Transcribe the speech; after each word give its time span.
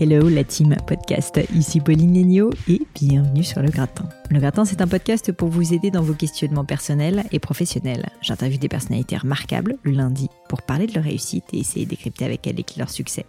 Hello 0.00 0.28
la 0.28 0.44
team 0.44 0.76
podcast, 0.86 1.40
ici 1.52 1.80
Pauline 1.80 2.14
Léniaud 2.14 2.50
et 2.68 2.80
bienvenue 2.94 3.42
sur 3.42 3.60
Le 3.60 3.68
Gratin. 3.68 4.08
Le 4.30 4.38
Gratin 4.38 4.64
c'est 4.64 4.80
un 4.80 4.86
podcast 4.86 5.32
pour 5.32 5.48
vous 5.48 5.74
aider 5.74 5.90
dans 5.90 6.02
vos 6.02 6.14
questionnements 6.14 6.64
personnels 6.64 7.24
et 7.32 7.40
professionnels. 7.40 8.08
J'interviewe 8.20 8.60
des 8.60 8.68
personnalités 8.68 9.16
remarquables 9.16 9.76
le 9.82 9.90
lundi 9.90 10.28
pour 10.48 10.62
parler 10.62 10.86
de 10.86 10.94
leur 10.94 11.02
réussite 11.02 11.46
et 11.52 11.58
essayer 11.58 11.84
de 11.84 11.90
décrypter 11.90 12.24
avec 12.24 12.46
elles 12.46 12.54
leur 12.76 12.90
succès. 12.90 13.26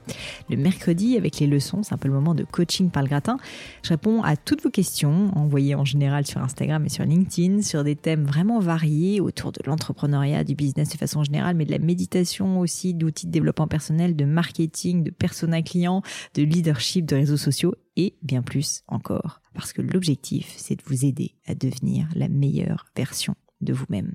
Le 0.48 0.58
mercredi 0.58 1.18
avec 1.18 1.40
les 1.40 1.48
leçons, 1.48 1.82
c'est 1.82 1.94
un 1.94 1.98
peu 1.98 2.08
le 2.08 2.14
moment 2.14 2.36
de 2.36 2.44
coaching 2.44 2.92
par 2.92 3.02
le 3.02 3.10
gratin. 3.10 3.38
Je 3.82 3.90
réponds 3.90 4.22
à 4.22 4.38
toutes 4.38 4.62
vos 4.62 4.70
questions 4.70 5.32
envoyées 5.36 5.74
en 5.74 5.86
général 5.86 6.28
sur 6.28 6.42
Instagram 6.42 6.86
et 6.86 6.90
sur 6.90 7.04
LinkedIn 7.04 7.64
sur 7.64 7.84
des 7.84 7.96
thèmes 7.96 8.26
vraiment 8.26 8.60
variés 8.60 9.22
autour 9.22 9.52
de 9.52 9.62
l'entrepreneuriat, 9.66 10.44
du 10.44 10.54
business 10.54 10.90
de 10.90 10.98
façon 10.98 11.24
générale, 11.24 11.56
mais 11.56 11.66
de 11.66 11.72
la 11.72 11.80
méditation 11.80 12.60
aussi, 12.60 12.94
d'outils 12.94 13.26
de 13.26 13.32
développement 13.32 13.68
personnel, 13.68 14.16
de 14.16 14.26
marketing, 14.26 15.04
de 15.04 15.12
persona 15.12 15.62
client, 15.62 16.04
de 16.36 16.44
leadership, 16.60 17.06
de 17.06 17.16
réseaux 17.16 17.38
sociaux 17.38 17.74
et 17.96 18.16
bien 18.22 18.42
plus 18.42 18.84
encore. 18.88 19.42
Parce 19.54 19.72
que 19.72 19.82
l'objectif, 19.82 20.54
c'est 20.58 20.76
de 20.76 20.84
vous 20.86 21.06
aider 21.06 21.36
à 21.48 21.56
devenir 21.56 22.08
la 22.16 22.28
meilleure 22.28 22.86
version 22.98 23.36
de 23.62 23.72
vous-même. 23.74 24.12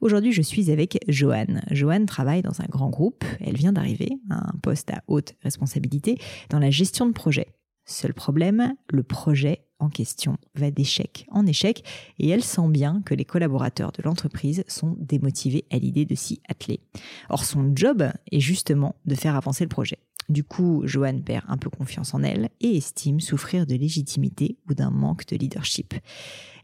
Aujourd'hui, 0.00 0.32
je 0.32 0.42
suis 0.42 0.70
avec 0.70 0.98
Joanne. 1.08 1.62
Joanne 1.70 2.04
travaille 2.04 2.42
dans 2.42 2.60
un 2.60 2.66
grand 2.66 2.90
groupe. 2.90 3.24
Elle 3.40 3.56
vient 3.56 3.72
d'arriver 3.72 4.18
à 4.30 4.50
un 4.50 4.58
poste 4.62 4.90
à 4.90 5.02
haute 5.06 5.34
responsabilité 5.42 6.18
dans 6.50 6.58
la 6.58 6.70
gestion 6.70 7.06
de 7.06 7.12
projet. 7.12 7.46
Seul 7.86 8.12
problème, 8.12 8.74
le 8.90 9.02
projet 9.02 9.64
en 9.78 9.88
question 9.88 10.36
va 10.54 10.70
d'échec 10.70 11.26
en 11.30 11.46
échec 11.46 11.84
et 12.18 12.28
elle 12.28 12.44
sent 12.44 12.68
bien 12.68 13.02
que 13.04 13.14
les 13.14 13.24
collaborateurs 13.24 13.92
de 13.92 14.02
l'entreprise 14.02 14.64
sont 14.66 14.96
démotivés 14.98 15.64
à 15.70 15.78
l'idée 15.78 16.06
de 16.06 16.14
s'y 16.14 16.40
atteler. 16.48 16.80
Or, 17.28 17.44
son 17.44 17.72
job 17.74 18.10
est 18.30 18.40
justement 18.40 18.96
de 19.04 19.14
faire 19.14 19.36
avancer 19.36 19.64
le 19.64 19.68
projet. 19.68 19.98
Du 20.28 20.44
coup, 20.44 20.82
Joanne 20.84 21.22
perd 21.22 21.44
un 21.48 21.56
peu 21.56 21.70
confiance 21.70 22.14
en 22.14 22.22
elle 22.22 22.50
et 22.60 22.76
estime 22.76 23.20
souffrir 23.20 23.66
de 23.66 23.74
légitimité 23.74 24.58
ou 24.68 24.74
d'un 24.74 24.90
manque 24.90 25.26
de 25.26 25.36
leadership. 25.36 25.94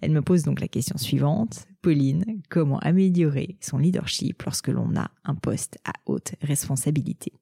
Elle 0.01 0.13
me 0.13 0.23
pose 0.23 0.43
donc 0.43 0.61
la 0.61 0.69
question 0.69 0.97
suivante. 0.97 1.67
Pauline, 1.83 2.25
comment 2.49 2.79
améliorer 2.79 3.57
son 3.61 3.79
leadership 3.79 4.43
lorsque 4.43 4.69
l'on 4.69 4.97
a 4.97 5.11
un 5.25 5.35
poste 5.35 5.79
à 5.85 5.93
haute 6.07 6.35
responsabilité? 6.43 7.33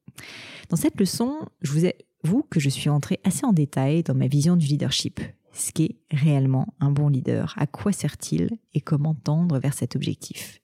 Dans 0.68 0.76
cette 0.76 0.98
leçon, 0.98 1.38
je 1.62 1.72
vous 1.72 1.84
avoue 2.24 2.44
que 2.50 2.60
je 2.60 2.68
suis 2.68 2.90
entrée 2.90 3.20
assez 3.24 3.44
en 3.44 3.52
détail 3.52 4.02
dans 4.02 4.14
ma 4.14 4.26
vision 4.26 4.56
du 4.56 4.66
leadership. 4.66 5.20
Ce 5.52 5.72
qu'est 5.72 5.96
réellement 6.10 6.74
un 6.78 6.90
bon 6.90 7.08
leader, 7.08 7.54
à 7.56 7.66
quoi 7.66 7.90
sert-il? 7.90 8.50
Et 8.74 8.80
comment 8.80 9.14
tendre 9.14 9.58
vers 9.58 9.74
cet 9.74 9.96
objectif? 9.96 10.60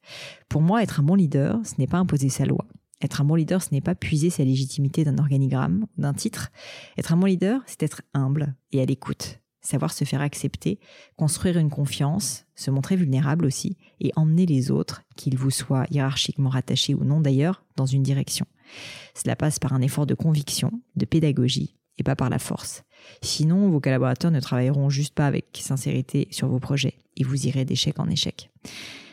Pour 0.49 0.63
moi, 0.63 0.83
être 0.83 1.01
un 1.01 1.03
bon 1.03 1.15
leader, 1.15 1.59
ce 1.65 1.75
n'est 1.79 1.87
pas 1.87 1.99
imposer 1.99 2.29
sa 2.29 2.45
loi, 2.45 2.67
être 3.05 3.21
un 3.21 3.25
bon 3.25 3.35
leader, 3.35 3.63
ce 3.63 3.69
n'est 3.73 3.81
pas 3.81 3.95
puiser 3.95 4.31
sa 4.31 4.45
légitimité 4.45 5.05
d'un 5.05 5.19
organigramme, 5.19 5.87
d'un 5.99 6.15
titre. 6.15 6.51
Être 6.99 7.13
un 7.13 7.17
bon 7.17 7.27
leader, 7.27 7.61
c'est 7.67 7.83
être 7.83 8.03
humble 8.15 8.55
et 8.73 8.81
à 8.81 8.85
l'écoute, 8.85 9.41
savoir 9.61 9.93
se 9.93 10.05
faire 10.05 10.21
accepter, 10.21 10.79
construire 11.17 11.59
une 11.59 11.71
confiance, 11.71 12.47
se 12.55 12.71
montrer 12.71 12.97
vulnérable 12.97 13.47
aussi, 13.47 13.77
et 14.01 14.13
emmener 14.17 14.47
les 14.47 14.71
autres, 14.71 15.03
qu'ils 15.17 15.39
vous 15.39 15.51
soient 15.51 15.87
hiérarchiquement 15.91 16.51
rattachés 16.51 16.95
ou 16.95 17.05
non 17.05 17.21
d'ailleurs, 17.21 17.65
dans 17.77 17.87
une 17.87 18.03
direction. 18.03 18.47
Cela 19.15 19.37
passe 19.37 19.59
par 19.59 19.73
un 19.73 19.81
effort 19.81 20.07
de 20.07 20.15
conviction, 20.15 20.73
de 20.97 21.05
pédagogie, 21.05 21.77
et 21.99 22.03
pas 22.03 22.17
par 22.17 22.31
la 22.31 22.39
force. 22.39 22.83
Sinon, 23.23 23.69
vos 23.71 23.81
collaborateurs 23.81 24.31
ne 24.31 24.41
travailleront 24.41 24.91
juste 24.91 25.15
pas 25.15 25.27
avec 25.27 25.47
sincérité 25.61 26.27
sur 26.31 26.49
vos 26.49 26.59
projets, 26.59 26.99
et 27.17 27.25
vous 27.25 27.47
irez 27.47 27.65
d'échec 27.65 27.99
en 27.99 28.09
échec. 28.09 28.51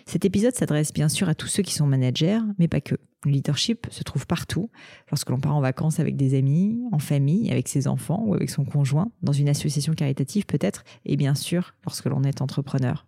Cet 0.05 0.26
épisode 0.26 0.55
s'adresse 0.55 0.94
bien 0.94 1.09
sûr 1.09 1.30
à 1.30 1.36
tous 1.36 1.48
ceux 1.48 1.64
qui 1.64 1.73
sont 1.73 1.88
managers, 1.88 2.39
mais 2.58 2.67
pas 2.67 2.81
que. 2.81 2.95
Le 3.23 3.31
leadership 3.31 3.86
se 3.91 4.03
trouve 4.03 4.25
partout, 4.25 4.72
lorsque 5.11 5.30
l'on 5.30 5.39
part 5.39 5.55
en 5.55 5.61
vacances 5.61 6.00
avec 6.00 6.16
des 6.16 6.36
amis, 6.36 6.81
en 6.91 6.97
famille, 6.97 7.52
avec 7.52 7.67
ses 7.67 7.88
enfants 7.88 8.23
ou 8.25 8.33
avec 8.33 8.50
son 8.50 8.66
conjoint, 8.66 9.11
dans 9.22 9.31
une 9.31 9.47
association 9.47 9.93
caritative 9.93 10.48
peut-être, 10.48 10.83
et 11.05 11.17
bien 11.17 11.36
sûr 11.36 11.76
lorsque 11.86 12.05
l'on 12.05 12.23
est 12.23 12.42
entrepreneur. 12.42 13.05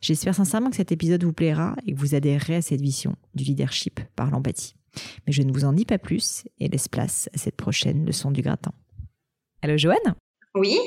J'espère 0.00 0.34
sincèrement 0.34 0.70
que 0.70 0.76
cet 0.76 0.90
épisode 0.90 1.22
vous 1.22 1.32
plaira 1.32 1.76
et 1.86 1.94
que 1.94 1.98
vous 1.98 2.16
adhérerez 2.16 2.56
à 2.56 2.62
cette 2.62 2.80
vision 2.80 3.14
du 3.36 3.44
leadership 3.44 4.00
par 4.16 4.30
l'empathie. 4.30 4.74
Mais 5.26 5.32
je 5.32 5.42
ne 5.42 5.52
vous 5.52 5.64
en 5.64 5.72
dis 5.72 5.84
pas 5.84 5.98
plus 5.98 6.44
et 6.58 6.68
laisse 6.68 6.88
place 6.88 7.28
à 7.32 7.38
cette 7.38 7.56
prochaine 7.56 8.04
leçon 8.04 8.32
du 8.32 8.42
gratin. 8.42 8.72
Allô 9.62 9.76
Joanne? 9.76 10.16
Oui? 10.56 10.78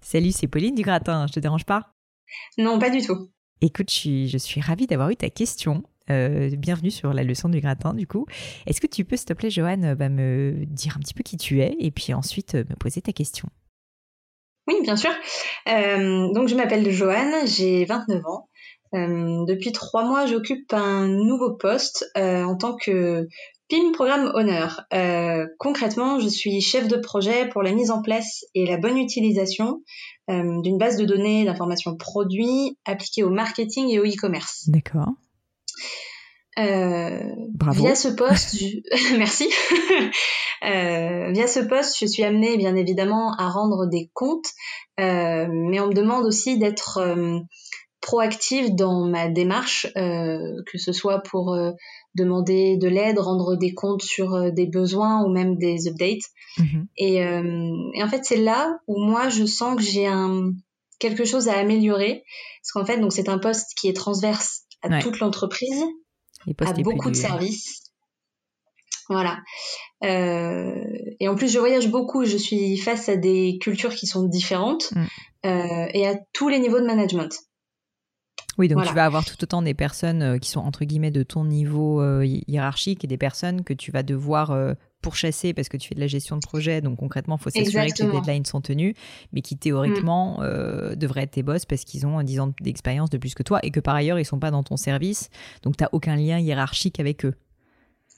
Salut, 0.00 0.32
c'est 0.32 0.48
Pauline 0.48 0.74
du 0.74 0.82
gratin, 0.82 1.26
je 1.26 1.32
te 1.32 1.40
dérange 1.40 1.64
pas? 1.64 1.94
Non, 2.58 2.78
pas 2.78 2.90
du 2.90 3.00
tout. 3.00 3.30
Écoute, 3.60 3.90
je 3.90 3.94
suis, 3.94 4.28
je 4.28 4.38
suis 4.38 4.60
ravie 4.60 4.86
d'avoir 4.86 5.10
eu 5.10 5.16
ta 5.16 5.30
question 5.30 5.82
euh, 6.10 6.50
bienvenue 6.56 6.90
sur 6.90 7.12
la 7.12 7.22
leçon 7.22 7.48
du 7.48 7.60
gratin, 7.60 7.94
du 7.94 8.06
coup. 8.06 8.26
Est-ce 8.66 8.80
que 8.80 8.86
tu 8.86 9.04
peux, 9.04 9.16
s'il 9.16 9.26
te 9.26 9.32
plaît, 9.32 9.50
Joanne, 9.50 9.94
bah, 9.94 10.08
me 10.08 10.64
dire 10.66 10.96
un 10.96 11.00
petit 11.00 11.14
peu 11.14 11.22
qui 11.22 11.36
tu 11.36 11.60
es 11.60 11.76
et 11.78 11.90
puis 11.90 12.14
ensuite 12.14 12.54
euh, 12.54 12.64
me 12.68 12.76
poser 12.76 13.02
ta 13.02 13.12
question? 13.12 13.48
Oui, 14.66 14.76
bien 14.82 14.96
sûr. 14.96 15.10
Euh, 15.68 16.32
donc, 16.32 16.48
je 16.48 16.54
m'appelle 16.54 16.88
Joanne, 16.90 17.46
j'ai 17.46 17.84
29 17.84 18.22
ans. 18.26 18.48
depuis 18.92 19.72
trois 19.72 20.04
mois, 20.04 20.26
j'occupe 20.26 20.72
un 20.72 21.08
nouveau 21.08 21.54
poste 21.56 22.10
en 22.14 22.56
tant 22.56 22.76
que 22.76 23.26
PIM 23.68 23.90
Programme 23.92 24.30
Honneur. 24.34 24.82
concrètement, 25.58 26.20
je 26.20 26.28
suis 26.28 26.60
chef 26.60 26.86
de 26.86 26.96
projet 26.96 27.48
pour 27.48 27.62
la 27.64 27.72
mise 27.72 27.90
en 27.90 28.02
place 28.02 28.44
et 28.54 28.66
la 28.66 28.76
bonne 28.76 28.98
utilisation 28.98 29.82
d'une 30.28 30.78
base 30.78 30.96
de 30.96 31.06
données 31.06 31.44
d'informations 31.44 31.96
produits 31.96 32.78
appliquée 32.84 33.24
au 33.24 33.30
marketing 33.30 33.88
et 33.88 33.98
au 33.98 34.04
e-commerce. 34.04 34.68
D'accord. 34.68 35.08
Euh, 36.58 37.34
Bravo. 37.54 37.82
Via 37.82 37.94
ce 37.94 38.08
poste, 38.08 38.56
merci. 39.18 39.48
euh, 40.64 41.32
via 41.32 41.46
ce 41.46 41.60
poste, 41.60 41.96
je 41.98 42.06
suis 42.06 42.24
amenée 42.24 42.56
bien 42.58 42.76
évidemment 42.76 43.34
à 43.38 43.48
rendre 43.48 43.86
des 43.86 44.10
comptes, 44.12 44.50
euh, 45.00 45.46
mais 45.50 45.80
on 45.80 45.88
me 45.88 45.94
demande 45.94 46.26
aussi 46.26 46.58
d'être 46.58 47.00
proactive 48.02 48.74
dans 48.74 49.06
ma 49.06 49.28
démarche, 49.28 49.86
euh, 49.96 50.62
que 50.70 50.76
ce 50.76 50.92
soit 50.92 51.20
pour 51.20 51.54
euh, 51.54 51.70
demander 52.16 52.76
de 52.76 52.88
l'aide, 52.88 53.18
rendre 53.18 53.56
des 53.56 53.72
comptes 53.72 54.02
sur 54.02 54.52
des 54.52 54.66
besoins 54.66 55.24
ou 55.24 55.32
même 55.32 55.56
des 55.56 55.88
updates. 55.88 56.28
Mhm. 56.58 56.86
Et, 56.98 57.14
et, 57.14 58.02
en 58.02 58.08
fait, 58.08 58.24
c'est 58.24 58.36
là 58.36 58.78
où 58.86 59.02
moi 59.02 59.30
je 59.30 59.46
sens 59.46 59.76
que 59.76 59.82
j'ai 59.82 60.06
un 60.06 60.52
quelque 60.98 61.24
chose 61.24 61.48
à 61.48 61.58
améliorer, 61.58 62.22
parce 62.60 62.72
qu'en 62.72 62.84
fait, 62.84 63.00
donc 63.00 63.12
c'est 63.12 63.28
un 63.28 63.38
poste 63.38 63.72
qui 63.76 63.88
est 63.88 63.92
transverse 63.96 64.66
à 64.82 65.00
toute 65.00 65.20
l'entreprise, 65.20 65.84
à 66.58 66.72
beaucoup 66.72 67.10
de 67.10 67.16
services. 67.16 67.82
Voilà. 69.08 69.40
Euh, 70.04 70.84
et 71.20 71.28
en 71.28 71.34
plus, 71.34 71.52
je 71.52 71.58
voyage 71.58 71.88
beaucoup. 71.88 72.24
Je 72.24 72.36
suis 72.36 72.76
face 72.76 73.08
à 73.08 73.16
des 73.16 73.58
cultures 73.60 73.94
qui 73.94 74.06
sont 74.06 74.24
différentes 74.24 74.92
mm. 74.92 75.04
euh, 75.46 75.86
et 75.92 76.06
à 76.06 76.16
tous 76.32 76.48
les 76.48 76.58
niveaux 76.58 76.80
de 76.80 76.86
management. 76.86 77.36
Oui, 78.62 78.68
donc 78.68 78.86
tu 78.86 78.94
vas 78.94 79.04
avoir 79.04 79.24
tout 79.24 79.36
autant 79.42 79.62
des 79.62 79.74
personnes 79.74 80.22
euh, 80.22 80.38
qui 80.38 80.48
sont 80.48 80.60
entre 80.60 80.84
guillemets 80.84 81.10
de 81.10 81.22
ton 81.22 81.44
niveau 81.44 82.02
hiérarchique 82.22 83.04
et 83.04 83.08
des 83.08 83.18
personnes 83.18 83.64
que 83.64 83.74
tu 83.74 83.90
vas 83.90 84.02
devoir 84.02 84.56
pourchasser 85.02 85.52
parce 85.52 85.68
que 85.68 85.76
tu 85.76 85.88
fais 85.88 85.94
de 85.94 86.00
la 86.00 86.06
gestion 86.06 86.36
de 86.36 86.40
projet, 86.40 86.80
donc 86.80 86.98
concrètement, 86.98 87.36
il 87.38 87.42
faut 87.42 87.50
s'assurer 87.50 87.90
que 87.90 88.04
les 88.04 88.10
deadlines 88.10 88.46
sont 88.46 88.62
tenus, 88.62 88.94
mais 89.32 89.42
qui 89.42 89.58
théoriquement 89.58 90.38
mm. 90.38 90.42
euh, 90.44 90.94
devraient 90.94 91.24
être 91.24 91.32
tes 91.32 91.42
boss 91.42 91.66
parce 91.66 91.84
qu'ils 91.84 92.06
ont 92.06 92.22
10 92.22 92.40
ans 92.40 92.52
d'expérience 92.60 93.10
de 93.10 93.18
plus 93.18 93.34
que 93.34 93.42
toi 93.42 93.58
et 93.62 93.70
que 93.70 93.80
par 93.80 93.94
ailleurs, 93.94 94.18
ils 94.18 94.24
sont 94.24 94.38
pas 94.38 94.50
dans 94.50 94.62
ton 94.62 94.76
service, 94.76 95.28
donc 95.62 95.76
tu 95.76 95.82
n'as 95.82 95.90
aucun 95.92 96.16
lien 96.16 96.38
hiérarchique 96.38 97.00
avec 97.00 97.26
eux. 97.26 97.34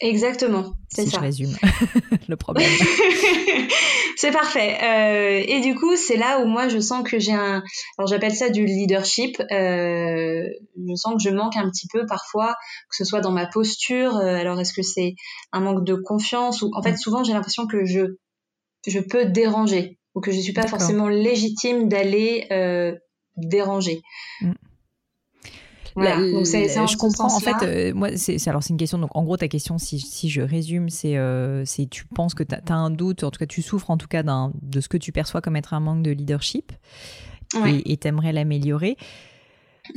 Exactement, 0.00 0.75
c'est 0.88 1.05
si 1.05 1.10
ça. 1.10 1.19
Je 1.19 1.22
résume 1.22 1.56
le 2.28 2.37
problème. 2.37 2.69
c'est 4.16 4.32
parfait. 4.32 4.77
Euh, 4.82 5.44
et 5.47 5.60
du 5.60 5.77
coup, 5.77 5.94
c'est 5.97 6.16
là 6.16 6.41
où 6.41 6.47
moi 6.47 6.69
je 6.69 6.81
sens 6.81 7.09
que 7.09 7.19
j'ai 7.21 7.32
un, 7.32 7.62
alors 7.97 8.09
j'appelle 8.09 8.34
ça 8.34 8.50
du 8.50 8.66
leadership. 8.66 9.41
Euh, 9.53 10.49
je 10.77 10.94
sens 10.97 11.15
que 11.15 11.22
je 11.22 11.31
manque 11.31 11.56
un 11.56 11.71
petit 11.71 11.87
peu 11.93 12.06
parfois, 12.06 12.56
que 12.91 12.97
ce 12.97 13.04
soit 13.04 13.21
dans 13.21 13.31
ma 13.31 13.47
posture. 13.47 14.16
Euh, 14.16 14.36
alors 14.36 14.60
est-ce 14.60 14.72
que 14.72 14.83
c'est 14.83 15.15
un 15.53 15.60
manque 15.60 15.84
de 15.84 15.95
confiance 15.95 16.63
ou 16.63 16.71
en 16.74 16.83
fait 16.83 16.92
mm. 16.92 16.98
souvent 16.98 17.24
j'ai 17.24 17.33
l'impression 17.33 17.66
que 17.66 17.84
je 17.84 18.16
je 18.86 18.98
peux 18.98 19.27
déranger 19.27 19.98
ou 20.15 20.21
que 20.21 20.33
je 20.33 20.41
suis 20.41 20.53
pas 20.53 20.66
forcément 20.66 21.09
légitime 21.09 21.89
d'aller 21.89 22.48
déranger. 23.36 24.03
Mm 24.41 24.53
je 26.87 26.97
comprends. 26.97 27.35
En 27.35 27.41
fait, 27.41 27.63
euh, 27.63 27.95
moi, 27.95 28.17
c'est 28.17 28.49
alors 28.49 28.63
c'est 28.63 28.71
une 28.71 28.77
question. 28.77 28.99
Donc, 28.99 29.11
en 29.15 29.23
gros, 29.23 29.37
ta 29.37 29.49
question, 29.49 29.79
si, 29.79 30.01
si 30.01 30.29
je 30.29 30.41
résume, 30.41 30.89
c'est 30.89 31.17
euh, 31.17 31.65
c'est 31.65 31.89
tu 31.89 32.05
penses 32.07 32.35
que 32.35 32.43
tu 32.43 32.55
as, 32.55 32.75
un 32.75 32.91
doute, 32.91 33.25
en 33.25 33.31
tout 33.31 33.39
cas, 33.39 33.47
tu 33.47 33.63
souffres 33.63 33.91
en 33.91 33.97
tout 33.97 34.09
cas 34.09 34.23
de 34.25 34.81
ce 34.81 34.89
que 34.89 34.97
tu 34.97 35.13
perçois 35.13 35.41
comme 35.41 35.57
être 35.57 35.75
un 35.75 35.81
manque 35.81 36.03
de 36.03 36.11
leadership 36.11 36.73
et 37.85 37.97
tu 37.97 38.09
aimerais 38.09 38.33
l'améliorer. 38.33 38.97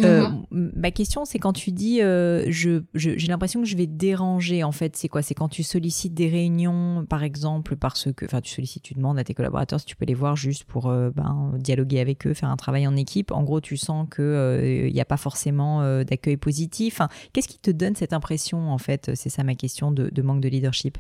Euh, 0.02 0.28
mhm. 0.52 0.72
ma 0.76 0.92
question, 0.92 1.24
c'est 1.26 1.40
quand 1.40 1.54
tu 1.54 1.72
dis 1.72 2.02
euh, 2.02 2.44
je, 2.50 2.82
j'ai 2.94 3.28
l'impression 3.28 3.62
que 3.62 3.68
je 3.68 3.78
vais 3.78 3.88
déranger, 3.88 4.64
en 4.64 4.72
fait, 4.72 4.96
c'est 4.96 5.08
quoi? 5.08 5.22
C'est 5.22 5.34
quand 5.34 5.48
tu 5.48 5.64
sollicites 5.64 6.14
des 6.14 6.28
réunions, 6.28 7.06
par 7.10 7.24
exemple, 7.24 7.76
parce 7.76 8.12
que, 8.14 8.26
enfin, 8.26 8.42
tu 8.42 8.54
sollicites, 8.54 8.84
tu 8.84 8.94
demandes 8.94 9.18
à 9.18 9.24
tes 9.24 9.34
collaborateurs 9.34 9.80
si 9.80 9.86
tu 9.86 9.96
peux 9.96 10.06
les 10.06 10.14
voir 10.14 10.36
juste 10.36 10.66
pour 10.66 10.88
euh, 10.88 11.10
ben, 11.12 11.54
dialoguer 11.58 12.00
avec 12.00 12.28
eux, 12.28 12.34
faire 12.34 12.50
un 12.50 12.58
travail 12.58 12.88
en 12.88 12.96
équipe. 12.96 13.32
En 13.32 13.44
gros, 13.44 13.62
tu 13.62 13.78
sens 13.78 14.08
qu'il 14.14 14.92
n'y 14.92 15.02
a 15.02 15.06
pas 15.06 15.18
forcément 15.18 16.04
d'accueil 16.04 16.38
positif. 16.38 17.02
Qu'est-ce 17.34 17.48
qui 17.48 17.60
te 17.60 17.72
donne 17.72 17.96
cette 17.96 18.14
impression, 18.14 18.72
en 18.72 18.78
fait? 18.78 19.12
C'est 19.16 19.30
ça 19.30 19.44
ma 19.44 19.56
question 19.56 19.92
de, 19.92 20.10
de 20.10 20.22
manque 20.22 20.42
de 20.42 20.50
leadership. 20.50 20.98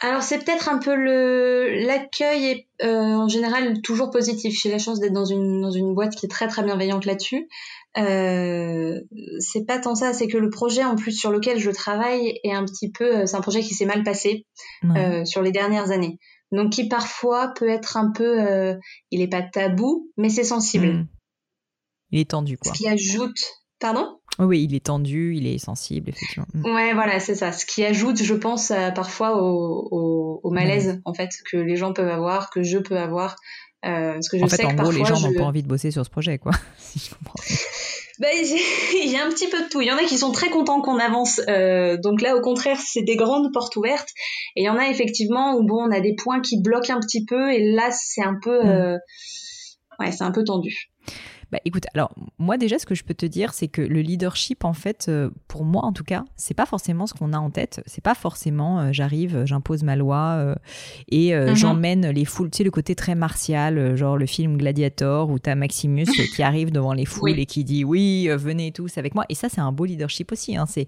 Alors 0.00 0.22
c'est 0.22 0.44
peut-être 0.44 0.68
un 0.68 0.78
peu 0.78 0.94
le 0.94 1.86
l'accueil 1.86 2.44
est 2.44 2.66
euh, 2.82 3.14
en 3.14 3.28
général 3.28 3.80
toujours 3.80 4.10
positif. 4.10 4.58
J'ai 4.60 4.70
la 4.70 4.78
chance 4.78 5.00
d'être 5.00 5.14
dans 5.14 5.24
une 5.24 5.62
dans 5.62 5.70
une 5.70 5.94
boîte 5.94 6.14
qui 6.14 6.26
est 6.26 6.28
très 6.28 6.48
très 6.48 6.62
bienveillante 6.62 7.06
là-dessus. 7.06 7.48
Euh, 7.96 9.00
c'est 9.38 9.64
pas 9.64 9.78
tant 9.78 9.94
ça, 9.94 10.12
c'est 10.12 10.28
que 10.28 10.36
le 10.36 10.50
projet 10.50 10.84
en 10.84 10.96
plus 10.96 11.12
sur 11.12 11.30
lequel 11.30 11.58
je 11.58 11.70
travaille 11.70 12.38
est 12.44 12.52
un 12.52 12.64
petit 12.64 12.90
peu, 12.90 13.20
euh, 13.20 13.26
c'est 13.26 13.36
un 13.36 13.40
projet 13.40 13.60
qui 13.60 13.72
s'est 13.72 13.86
mal 13.86 14.02
passé 14.02 14.44
euh, 14.84 15.24
sur 15.24 15.40
les 15.40 15.50
dernières 15.50 15.90
années. 15.90 16.18
Donc 16.52 16.72
qui 16.72 16.88
parfois 16.88 17.54
peut 17.56 17.68
être 17.68 17.96
un 17.96 18.12
peu, 18.12 18.40
euh, 18.40 18.74
il 19.10 19.22
est 19.22 19.28
pas 19.28 19.42
tabou, 19.42 20.10
mais 20.18 20.28
c'est 20.28 20.44
sensible. 20.44 20.88
Hmm. 20.88 21.08
Il 22.10 22.20
est 22.20 22.30
tendu 22.30 22.58
quoi. 22.58 22.72
Ce 22.72 22.78
qui 22.78 22.86
ajoute, 22.86 23.42
pardon? 23.80 24.20
Oui, 24.44 24.64
il 24.64 24.74
est 24.74 24.84
tendu, 24.84 25.34
il 25.34 25.46
est 25.46 25.58
sensible, 25.58 26.10
effectivement. 26.10 26.46
Mm. 26.54 26.74
Ouais, 26.74 26.94
voilà, 26.94 27.20
c'est 27.20 27.34
ça. 27.34 27.52
Ce 27.52 27.64
qui 27.64 27.84
ajoute, 27.84 28.22
je 28.22 28.34
pense, 28.34 28.72
parfois 28.94 29.40
au, 29.40 30.50
malaise, 30.50 31.00
en 31.04 31.14
fait, 31.14 31.30
que 31.50 31.56
les 31.56 31.76
gens 31.76 31.92
peuvent 31.92 32.08
avoir, 32.08 32.50
que 32.50 32.62
je 32.62 32.78
peux 32.78 32.98
avoir. 32.98 33.36
Euh, 33.84 34.14
parce 34.14 34.28
que 34.28 34.38
je 34.38 34.44
en 34.44 34.48
fait, 34.48 34.64
en 34.64 34.74
gros, 34.74 34.90
les 34.90 35.04
gens 35.04 35.20
n'ont 35.20 35.34
pas 35.34 35.44
envie 35.44 35.62
de 35.62 35.68
bosser 35.68 35.90
sur 35.90 36.04
ce 36.04 36.10
projet, 36.10 36.38
quoi. 36.38 36.52
si 36.78 36.98
je 36.98 37.14
comprends. 37.14 37.40
Ben, 38.18 38.30
il 39.04 39.10
y 39.10 39.16
a 39.16 39.24
un 39.26 39.28
petit 39.28 39.48
peu 39.48 39.62
de 39.62 39.68
tout. 39.68 39.80
Il 39.80 39.88
y 39.88 39.92
en 39.92 39.96
a 39.96 40.04
qui 40.04 40.16
sont 40.16 40.32
très 40.32 40.48
contents 40.48 40.80
qu'on 40.80 40.98
avance. 40.98 41.40
Euh, 41.48 41.98
donc 41.98 42.22
là, 42.22 42.36
au 42.36 42.40
contraire, 42.40 42.78
c'est 42.80 43.02
des 43.02 43.16
grandes 43.16 43.52
portes 43.52 43.76
ouvertes. 43.76 44.08
Et 44.56 44.62
il 44.62 44.64
y 44.64 44.68
en 44.68 44.78
a 44.78 44.88
effectivement 44.88 45.54
où 45.54 45.66
bon, 45.66 45.86
on 45.86 45.90
a 45.90 46.00
des 46.00 46.14
points 46.14 46.40
qui 46.40 46.60
bloquent 46.60 46.94
un 46.94 47.00
petit 47.00 47.24
peu. 47.24 47.52
Et 47.52 47.72
là, 47.72 47.90
c'est 47.92 48.22
un 48.22 48.38
peu, 48.42 48.64
mm. 48.64 48.68
euh, 48.68 48.96
ouais, 50.00 50.12
c'est 50.12 50.24
un 50.24 50.32
peu 50.32 50.44
tendu. 50.44 50.90
Bah 51.56 51.62
écoute, 51.64 51.86
alors 51.94 52.12
moi 52.38 52.58
déjà 52.58 52.78
ce 52.78 52.84
que 52.84 52.94
je 52.94 53.02
peux 53.02 53.14
te 53.14 53.24
dire 53.24 53.54
c'est 53.54 53.68
que 53.68 53.80
le 53.80 54.02
leadership 54.02 54.66
en 54.66 54.74
fait 54.74 55.06
euh, 55.08 55.30
pour 55.48 55.64
moi 55.64 55.86
en 55.86 55.92
tout 55.94 56.04
cas, 56.04 56.26
c'est 56.36 56.52
pas 56.52 56.66
forcément 56.66 57.06
ce 57.06 57.14
qu'on 57.14 57.32
a 57.32 57.38
en 57.38 57.48
tête, 57.48 57.82
c'est 57.86 58.04
pas 58.04 58.14
forcément 58.14 58.78
euh, 58.78 58.88
j'arrive, 58.92 59.46
j'impose 59.46 59.82
ma 59.82 59.96
loi 59.96 60.36
euh, 60.36 60.54
et 61.08 61.34
mhm. 61.34 61.54
j'emmène 61.54 62.10
les 62.10 62.26
foules, 62.26 62.50
tu 62.50 62.58
sais 62.58 62.64
le 62.64 62.70
côté 62.70 62.94
très 62.94 63.14
martial, 63.14 63.96
genre 63.96 64.18
le 64.18 64.26
film 64.26 64.58
Gladiator 64.58 65.30
où 65.30 65.38
t'as 65.38 65.54
Maximus 65.54 66.04
qui 66.34 66.42
arrive 66.42 66.70
devant 66.70 66.92
les 66.92 67.06
foules 67.06 67.38
et 67.38 67.46
qui 67.46 67.64
dit 67.64 67.84
oui, 67.84 68.28
venez 68.28 68.70
tous 68.70 68.98
avec 68.98 69.14
moi. 69.14 69.24
Et 69.30 69.34
ça 69.34 69.48
c'est 69.48 69.62
un 69.62 69.72
beau 69.72 69.86
leadership 69.86 70.32
aussi 70.32 70.58
hein, 70.58 70.66
c'est 70.68 70.86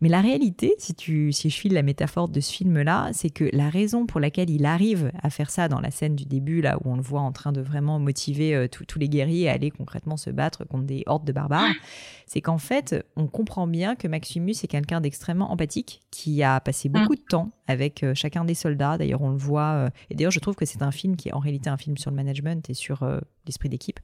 mais 0.00 0.08
la 0.08 0.20
réalité 0.20 0.74
si 0.78 0.92
tu 0.92 1.30
si 1.30 1.50
je 1.50 1.56
file 1.56 1.74
la 1.74 1.82
métaphore 1.82 2.28
de 2.28 2.40
ce 2.40 2.52
film 2.52 2.82
là, 2.82 3.10
c'est 3.12 3.30
que 3.30 3.48
la 3.52 3.70
raison 3.70 4.06
pour 4.06 4.18
laquelle 4.18 4.50
il 4.50 4.66
arrive 4.66 5.12
à 5.22 5.30
faire 5.30 5.50
ça 5.50 5.68
dans 5.68 5.78
la 5.78 5.92
scène 5.92 6.16
du 6.16 6.24
début 6.24 6.62
là 6.62 6.78
où 6.78 6.90
on 6.90 6.96
le 6.96 7.02
voit 7.02 7.20
en 7.20 7.30
train 7.30 7.52
de 7.52 7.60
vraiment 7.60 8.00
motiver 8.00 8.66
tous 8.68 8.98
les 8.98 9.08
guerriers 9.08 9.48
à 9.48 9.52
aller 9.52 9.70
concrètement 9.70 9.99
se 10.16 10.30
battre 10.30 10.64
contre 10.64 10.84
des 10.84 11.02
hordes 11.06 11.24
de 11.24 11.32
barbares, 11.32 11.72
c'est 12.26 12.40
qu'en 12.40 12.58
fait, 12.58 13.04
on 13.16 13.26
comprend 13.26 13.66
bien 13.66 13.96
que 13.96 14.08
Maximus 14.08 14.52
est 14.62 14.68
quelqu'un 14.68 15.00
d'extrêmement 15.00 15.50
empathique, 15.50 16.00
qui 16.10 16.42
a 16.42 16.60
passé 16.60 16.88
mm. 16.88 16.92
beaucoup 16.92 17.16
de 17.16 17.24
temps 17.28 17.50
avec 17.66 18.02
euh, 18.02 18.14
chacun 18.14 18.44
des 18.44 18.54
soldats. 18.54 18.98
D'ailleurs, 18.98 19.22
on 19.22 19.30
le 19.30 19.36
voit. 19.36 19.72
Euh, 19.72 19.90
et 20.10 20.14
d'ailleurs, 20.14 20.32
je 20.32 20.40
trouve 20.40 20.56
que 20.56 20.64
c'est 20.64 20.82
un 20.82 20.90
film 20.90 21.16
qui 21.16 21.28
est 21.28 21.32
en 21.32 21.38
réalité 21.38 21.70
un 21.70 21.76
film 21.76 21.96
sur 21.96 22.10
le 22.10 22.16
management 22.16 22.68
et 22.68 22.74
sur 22.74 23.02
euh, 23.02 23.20
l'esprit 23.46 23.68
d'équipe. 23.68 24.00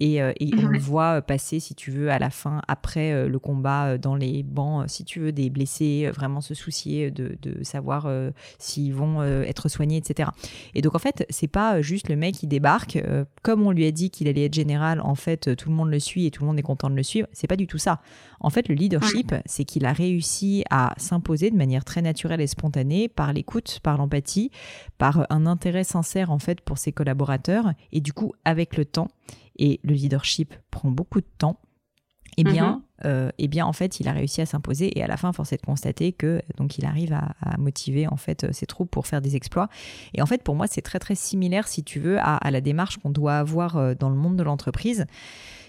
Et, 0.00 0.22
euh, 0.22 0.32
et 0.38 0.50
on 0.54 0.68
le 0.68 0.78
voit 0.78 1.22
passer, 1.22 1.58
si 1.58 1.74
tu 1.74 1.90
veux, 1.90 2.10
à 2.10 2.18
la 2.18 2.30
fin, 2.30 2.62
après 2.68 3.12
euh, 3.12 3.28
le 3.28 3.38
combat, 3.38 3.86
euh, 3.86 3.98
dans 3.98 4.14
les 4.14 4.44
bancs, 4.44 4.88
si 4.88 5.04
tu 5.04 5.18
veux, 5.18 5.32
des 5.32 5.50
blessés, 5.50 6.10
vraiment 6.14 6.40
se 6.40 6.54
soucier 6.54 7.10
de, 7.10 7.36
de 7.42 7.64
savoir 7.64 8.08
s'ils 8.58 8.94
vont 8.94 9.22
être 9.22 9.68
soignés, 9.68 9.96
etc. 9.96 10.30
Et 10.74 10.82
donc, 10.82 10.94
en 10.94 10.98
fait, 10.98 11.26
c'est 11.30 11.48
pas 11.48 11.82
juste 11.82 12.08
le 12.08 12.16
mec 12.16 12.34
qui 12.34 12.46
débarque. 12.46 13.02
comme 13.42 13.66
on 13.66 13.70
lui 13.70 13.86
a 13.86 13.90
dit 13.90 14.10
qu'il 14.10 14.28
allait 14.28 14.44
être 14.44 14.54
général, 14.54 15.00
en 15.00 15.14
fait, 15.14 15.56
tout 15.56 15.68
le 15.68 15.74
monde 15.74 15.90
le 15.90 15.98
suit 15.98 16.26
et 16.26 16.30
tout 16.30 16.42
le 16.42 16.48
monde 16.48 16.58
est 16.58 16.62
content 16.62 16.90
de 16.90 16.94
le 16.94 17.02
suivre. 17.02 17.28
C'est 17.32 17.46
pas 17.46 17.56
du 17.56 17.66
tout 17.66 17.78
ça. 17.78 18.00
En 18.40 18.50
fait, 18.50 18.68
le 18.68 18.74
leadership, 18.74 19.34
c'est 19.46 19.64
qu'il 19.64 19.84
a 19.84 19.92
réussi 19.92 20.64
à 20.70 20.94
s'imposer 20.96 21.50
de 21.50 21.56
manière 21.56 21.84
très 21.84 22.02
naturelle 22.02 22.40
et 22.40 22.46
spontanée 22.46 23.08
par 23.08 23.32
l'écoute, 23.32 23.80
par 23.82 23.98
l'empathie, 23.98 24.50
par 24.96 25.26
un 25.30 25.46
intérêt 25.46 25.84
sincère, 25.84 26.30
en 26.30 26.38
fait, 26.38 26.60
pour 26.60 26.78
ses 26.78 26.92
collaborateurs. 26.92 27.72
Et 27.92 28.00
du 28.00 28.12
coup, 28.12 28.32
avec 28.44 28.76
le 28.76 28.84
temps, 28.84 29.08
et 29.58 29.80
le 29.82 29.92
leadership 29.94 30.54
prend 30.70 30.90
beaucoup 30.90 31.20
de 31.20 31.26
temps, 31.38 31.60
eh 32.36 32.44
bien, 32.44 32.70
mhm. 32.70 32.82
euh, 33.06 33.30
eh 33.38 33.48
bien, 33.48 33.66
en 33.66 33.72
fait, 33.72 33.98
il 33.98 34.06
a 34.06 34.12
réussi 34.12 34.40
à 34.40 34.46
s'imposer 34.46 34.96
et 34.96 35.02
à 35.02 35.08
la 35.08 35.16
fin, 35.16 35.32
force 35.32 35.52
est 35.52 35.56
de 35.56 35.66
constater 35.66 36.12
que 36.12 36.40
donc 36.56 36.78
il 36.78 36.84
arrive 36.84 37.12
à, 37.12 37.56
motiver 37.58 38.06
en 38.06 38.16
fait 38.16 38.52
ses 38.52 38.66
troupes 38.66 38.90
pour 38.90 39.08
faire 39.08 39.20
des 39.20 39.34
exploits. 39.34 39.68
Et 40.14 40.22
en 40.22 40.26
fait, 40.26 40.44
pour 40.44 40.54
moi, 40.54 40.66
c'est 40.68 40.82
très 40.82 41.00
très 41.00 41.16
similaire, 41.16 41.66
si 41.66 41.82
tu 41.82 41.98
veux, 41.98 42.18
à, 42.20 42.36
à 42.36 42.50
la 42.52 42.60
démarche 42.60 42.98
qu'on 42.98 43.10
doit 43.10 43.38
avoir 43.38 43.76
euh, 43.76 43.94
dans 43.94 44.08
le 44.08 44.14
monde 44.14 44.36
de 44.36 44.44
l'entreprise 44.44 45.06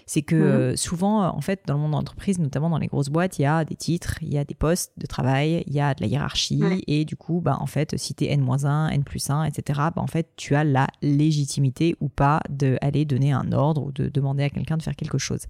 c'est 0.06 0.22
que 0.22 0.34
mhm. 0.34 0.42
euh, 0.42 0.76
souvent, 0.76 1.24
en 1.34 1.40
fait, 1.40 1.62
dans 1.66 1.74
le 1.74 1.80
monde 1.80 1.92
de 1.92 1.96
l'entreprise, 1.96 2.38
notamment 2.38 2.70
dans 2.70 2.78
les 2.78 2.86
grosses 2.86 3.08
boîtes, 3.08 3.38
il 3.38 3.42
y 3.42 3.46
a 3.46 3.64
des 3.64 3.76
titres, 3.76 4.18
il 4.22 4.32
y 4.32 4.38
a 4.38 4.44
des 4.44 4.54
postes 4.54 4.92
de 4.96 5.06
travail, 5.06 5.64
il 5.66 5.74
y 5.74 5.80
a 5.80 5.94
de 5.94 6.00
la 6.00 6.06
hiérarchie, 6.06 6.62
et 6.86 7.04
du 7.04 7.16
coup, 7.16 7.40
bah, 7.40 7.56
en 7.60 7.66
fait, 7.66 7.96
si 7.98 8.14
tu 8.14 8.24
es 8.24 8.32
N-1, 8.32 8.90
N 8.90 9.04
plus 9.04 9.30
1, 9.30 9.44
etc., 9.44 9.80
bah, 9.94 10.02
en 10.02 10.06
fait, 10.06 10.30
tu 10.36 10.54
as 10.54 10.64
la 10.64 10.86
légitimité 11.02 11.94
ou 12.00 12.08
pas 12.08 12.40
d'aller 12.48 13.04
donner 13.04 13.32
un 13.32 13.52
ordre 13.52 13.82
ou 13.82 13.92
de 13.92 14.08
demander 14.08 14.44
à 14.44 14.50
quelqu'un 14.50 14.76
de 14.76 14.82
faire 14.82 14.96
quelque 14.96 15.18
chose. 15.18 15.42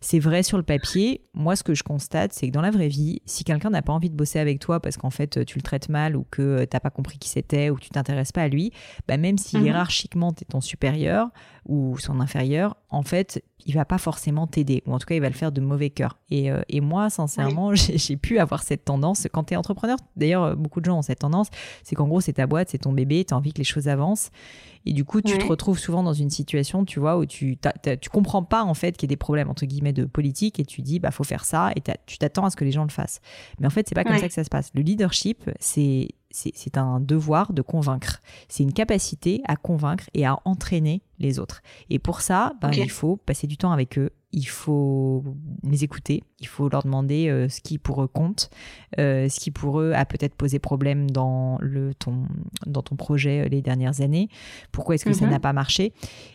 C'est 0.00 0.18
vrai 0.18 0.42
sur 0.42 0.56
le 0.56 0.62
papier. 0.62 1.22
Moi, 1.34 1.56
ce 1.56 1.62
que 1.62 1.74
je 1.74 1.82
constate, 1.82 2.32
c'est 2.32 2.48
que 2.48 2.52
dans 2.52 2.60
la 2.60 2.70
vraie 2.70 2.88
vie, 2.88 3.22
si 3.24 3.44
quelqu'un 3.44 3.70
n'a 3.70 3.82
pas 3.82 3.92
envie 3.92 4.10
de 4.10 4.16
bosser 4.16 4.38
avec 4.38 4.58
toi 4.58 4.80
parce 4.80 4.96
qu'en 4.96 5.10
fait, 5.10 5.44
tu 5.44 5.58
le 5.58 5.62
traites 5.62 5.88
mal 5.88 6.16
ou 6.16 6.26
que 6.30 6.64
tu 6.64 6.68
n'as 6.72 6.80
pas 6.80 6.90
compris 6.90 7.18
qui 7.18 7.28
c'était 7.28 7.70
ou 7.70 7.76
que 7.76 7.80
tu 7.80 7.90
t'intéresses 7.90 8.32
pas 8.32 8.42
à 8.42 8.48
lui, 8.48 8.72
bah, 9.08 9.16
même 9.16 9.38
si 9.38 9.56
mhm. 9.56 9.66
hiérarchiquement, 9.66 10.32
tu 10.32 10.42
es 10.42 10.46
ton 10.46 10.60
supérieur 10.60 11.28
ou 11.66 11.98
son 11.98 12.20
inférieur, 12.20 12.76
en 12.90 13.02
fait, 13.02 13.42
il 13.66 13.74
va 13.74 13.84
pas 13.84 13.98
forcément 13.98 14.46
t'aider, 14.46 14.82
ou 14.86 14.94
en 14.94 14.98
tout 14.98 15.06
cas, 15.06 15.14
il 15.14 15.20
va 15.20 15.28
le 15.28 15.34
faire 15.34 15.52
de 15.52 15.60
mauvais 15.60 15.90
cœur. 15.90 16.18
Et, 16.30 16.50
euh, 16.50 16.62
et 16.68 16.80
moi, 16.80 17.10
sincèrement, 17.10 17.74
j'ai 17.74 18.16
pu 18.16 18.38
avoir 18.38 18.62
cette 18.62 18.84
tendance. 18.84 19.26
Quand 19.32 19.44
tu 19.44 19.54
es 19.54 19.56
entrepreneur, 19.56 19.96
d'ailleurs, 20.16 20.56
beaucoup 20.56 20.80
de 20.80 20.86
gens 20.86 20.98
ont 20.98 21.02
cette 21.02 21.20
tendance, 21.20 21.48
c'est 21.82 21.94
qu'en 21.94 22.08
gros, 22.08 22.20
c'est 22.20 22.34
ta 22.34 22.46
boîte, 22.46 22.70
c'est 22.70 22.78
ton 22.78 22.92
bébé, 22.92 23.24
tu 23.24 23.34
as 23.34 23.36
envie 23.36 23.52
que 23.52 23.58
les 23.58 23.64
choses 23.64 23.88
avancent. 23.88 24.30
Et 24.86 24.92
du 24.92 25.04
coup, 25.04 25.22
tu 25.22 25.38
te 25.38 25.44
retrouves 25.46 25.78
souvent 25.78 26.02
dans 26.02 26.12
une 26.12 26.30
situation, 26.30 26.84
tu 26.84 27.00
vois, 27.00 27.16
où 27.16 27.26
tu, 27.26 27.58
tu 28.00 28.10
comprends 28.10 28.42
pas, 28.42 28.62
en 28.64 28.74
fait, 28.74 28.96
qu'il 28.96 29.08
y 29.08 29.10
a 29.10 29.14
des 29.14 29.16
problèmes, 29.16 29.48
entre 29.48 29.66
guillemets, 29.66 29.92
de 29.92 30.04
politique, 30.04 30.60
et 30.60 30.64
tu 30.64 30.82
dis, 30.82 30.98
bah, 30.98 31.10
faut 31.10 31.24
faire 31.24 31.44
ça, 31.44 31.70
et 31.76 31.82
tu 32.06 32.18
t'attends 32.18 32.44
à 32.44 32.50
ce 32.50 32.56
que 32.56 32.64
les 32.64 32.72
gens 32.72 32.84
le 32.84 32.90
fassent. 32.90 33.20
Mais 33.58 33.66
en 33.66 33.70
fait, 33.70 33.88
c'est 33.88 33.94
pas 33.94 34.04
comme 34.04 34.18
ça 34.18 34.28
que 34.28 34.34
ça 34.34 34.44
se 34.44 34.50
passe. 34.50 34.70
Le 34.74 34.82
leadership, 34.82 35.50
c'est 35.60 36.08
c'est 36.34 36.78
un 36.78 36.98
devoir 36.98 37.52
de 37.52 37.62
convaincre. 37.62 38.20
C'est 38.48 38.64
une 38.64 38.72
capacité 38.72 39.40
à 39.46 39.54
convaincre 39.54 40.10
et 40.14 40.26
à 40.26 40.40
entraîner 40.44 41.02
les 41.20 41.38
autres. 41.38 41.62
Et 41.90 42.00
pour 42.00 42.22
ça, 42.22 42.54
ben, 42.60 42.72
il 42.72 42.90
faut 42.90 43.16
passer 43.16 43.46
du 43.46 43.56
temps 43.56 43.70
avec 43.70 43.98
eux, 43.98 44.10
il 44.34 44.48
faut 44.48 45.22
les 45.62 45.84
écouter, 45.84 46.24
il 46.40 46.48
faut 46.48 46.68
leur 46.68 46.82
demander 46.82 47.28
euh, 47.28 47.48
ce 47.48 47.60
qui 47.60 47.78
pour 47.78 48.02
eux 48.02 48.08
compte, 48.08 48.50
euh, 48.98 49.28
ce 49.28 49.38
qui 49.38 49.52
pour 49.52 49.80
eux 49.80 49.92
a 49.94 50.04
peut-être 50.04 50.34
posé 50.34 50.58
problème 50.58 51.08
dans, 51.08 51.56
le, 51.60 51.94
ton, 51.94 52.26
dans 52.66 52.82
ton 52.82 52.96
projet 52.96 53.44
euh, 53.44 53.48
les 53.48 53.62
dernières 53.62 54.00
années, 54.00 54.28
pourquoi 54.72 54.96
est-ce 54.96 55.04
que 55.04 55.12
ça 55.12 55.26
mhm. 55.26 55.30
n'a 55.30 55.38
pas 55.38 55.52
marché? 55.52 55.92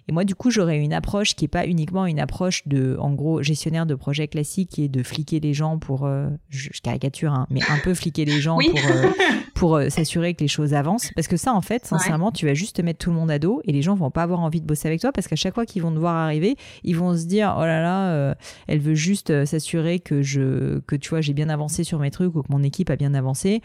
Et 0.08 0.14
moi, 0.14 0.24
du 0.24 0.34
coup, 0.34 0.50
j'aurais 0.50 0.80
une 0.80 0.94
approche 0.94 1.36
qui 1.36 1.44
n'est 1.44 1.50
pas 1.50 1.68
uniquement 1.68 2.06
une 2.06 2.22
approche 2.22 2.66
de, 2.70 2.96
en 3.02 3.12
gros, 3.12 3.44
gestionnaire 3.44 3.86
de 3.86 3.96
projet 3.96 4.30
classique 4.30 4.70
qui 4.70 4.86
est 4.86 4.90
de 4.90 5.04
fliquer 5.04 5.42
les 5.42 5.54
gens 5.54 5.78
pour, 5.78 6.10
je, 6.48 6.70
caricature, 6.82 7.34
hein, 7.34 7.48
mais 7.50 7.62
un 7.70 7.80
peu 7.84 7.94
fliquer 7.94 8.24
les 8.24 8.40
gens 8.40 8.60
pour, 8.60 8.80
pour 9.56 9.82
s'assurer 9.90 10.36
que 10.36 10.42
les 10.42 10.48
choses 10.48 10.74
avancent. 10.74 11.12
Parce 11.16 11.28
que 11.28 11.36
ça, 11.36 11.54
en 11.54 11.62
fait, 11.62 11.86
sincèrement, 11.86 12.32
tu 12.32 12.46
vas 12.46 12.54
juste 12.54 12.78
te 12.78 12.82
mettre 12.82 13.00
tout 13.00 13.10
le 13.10 13.18
monde 13.18 13.30
à 13.30 13.40
dos 13.40 13.62
et 13.66 13.74
les 13.74 13.82
gens 13.82 13.96
vont 13.96 14.10
pas 14.10 14.24
avoir 14.24 14.40
envie 14.40 14.62
de 14.62 14.66
bosser 14.66 14.88
avec 14.88 15.02
toi 15.02 15.12
parce 15.12 15.28
qu'à 15.28 15.36
chaque 15.36 15.54
fois 15.54 15.66
qu'ils 15.66 15.82
vont 15.82 15.92
te 15.92 16.00
voir 16.00 16.16
arriver, 16.16 16.56
ils 16.84 16.96
vont 16.96 17.16
se 17.18 17.26
dire, 17.26 17.56
oh 17.58 17.62
là 17.62 17.82
là, 17.82 17.89
euh, 17.90 18.34
elle 18.68 18.80
veut 18.80 18.96
juste 18.96 19.30
euh, 19.30 19.46
s'assurer 19.46 20.00
que 20.00 20.22
je, 20.22 20.80
que 20.80 20.96
tu 20.96 21.10
vois, 21.10 21.22
j'ai 21.22 21.34
bien 21.34 21.50
avancé 21.50 21.84
sur 21.84 22.00
mes 22.00 22.12
trucs 22.12 22.36
ou 22.36 22.44
que 22.44 22.52
mon 22.52 22.64
équipe 22.64 22.90
a 22.90 22.96
bien 22.96 23.14
avancé. 23.14 23.62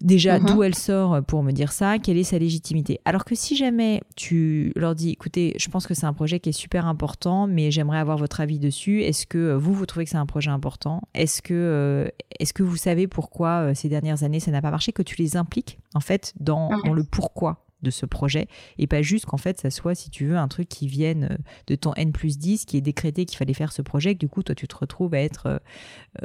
Déjà, 0.00 0.40
mhm. 0.40 0.46
d'où 0.46 0.62
elle 0.64 0.74
sort 0.74 1.22
pour 1.22 1.44
me 1.44 1.52
dire 1.52 1.70
ça? 1.70 1.98
Quelle 1.98 2.16
est 2.16 2.24
sa 2.24 2.38
légitimité? 2.38 3.00
Alors 3.04 3.24
que 3.24 3.36
si 3.36 3.54
jamais 3.54 4.02
tu 4.16 4.72
leur 4.74 4.96
dis, 4.96 5.10
écoutez, 5.10 5.54
je 5.58 5.68
pense 5.68 5.86
que 5.86 5.94
c'est 5.94 6.06
un 6.06 6.12
projet 6.12 6.40
qui 6.40 6.48
est 6.48 6.52
super 6.52 6.86
important, 6.86 7.46
mais 7.46 7.70
j'aimerais 7.70 7.98
avoir 7.98 8.18
votre 8.18 8.40
avis 8.40 8.58
dessus. 8.58 9.02
Est-ce 9.02 9.26
que 9.26 9.38
euh, 9.38 9.56
vous, 9.56 9.72
vous 9.72 9.86
trouvez 9.86 10.04
que 10.04 10.10
c'est 10.10 10.16
un 10.16 10.26
projet 10.26 10.50
important? 10.50 11.02
Est-ce 11.14 11.40
que, 11.40 12.10
est-ce 12.40 12.52
que 12.52 12.64
vous 12.64 12.76
savez 12.76 13.06
pourquoi 13.06 13.74
ces 13.74 13.88
dernières 13.88 14.24
années 14.24 14.40
ça 14.40 14.50
n'a 14.50 14.60
pas 14.60 14.72
marché 14.72 14.92
Que 14.92 15.02
tu 15.02 15.14
les 15.16 15.36
impliques 15.36 15.78
en 15.94 16.00
fait 16.00 16.32
dans, 16.40 16.70
dans 16.84 16.94
le 16.94 17.04
pourquoi? 17.04 17.64
De 17.82 17.90
ce 17.90 18.06
projet 18.06 18.48
et 18.78 18.86
pas 18.86 19.02
juste 19.02 19.26
qu'en 19.26 19.36
fait 19.36 19.60
ça 19.60 19.70
soit 19.70 19.94
si 19.94 20.10
tu 20.10 20.26
veux 20.26 20.36
un 20.36 20.48
truc 20.48 20.68
qui 20.68 20.86
vienne 20.86 21.28
euh, 21.30 21.36
de 21.66 21.74
ton 21.74 21.94
N 21.94 22.12
plus 22.12 22.38
10 22.38 22.64
qui 22.64 22.76
est 22.76 22.80
décrété 22.80 23.24
qu'il 23.26 23.36
fallait 23.36 23.54
faire 23.54 23.72
ce 23.72 23.82
projet 23.82 24.14
que 24.14 24.20
du 24.20 24.28
coup 24.28 24.42
toi 24.42 24.54
tu 24.54 24.68
te 24.68 24.76
retrouves 24.76 25.14
à 25.14 25.20
être 25.20 25.46
euh, 25.46 25.58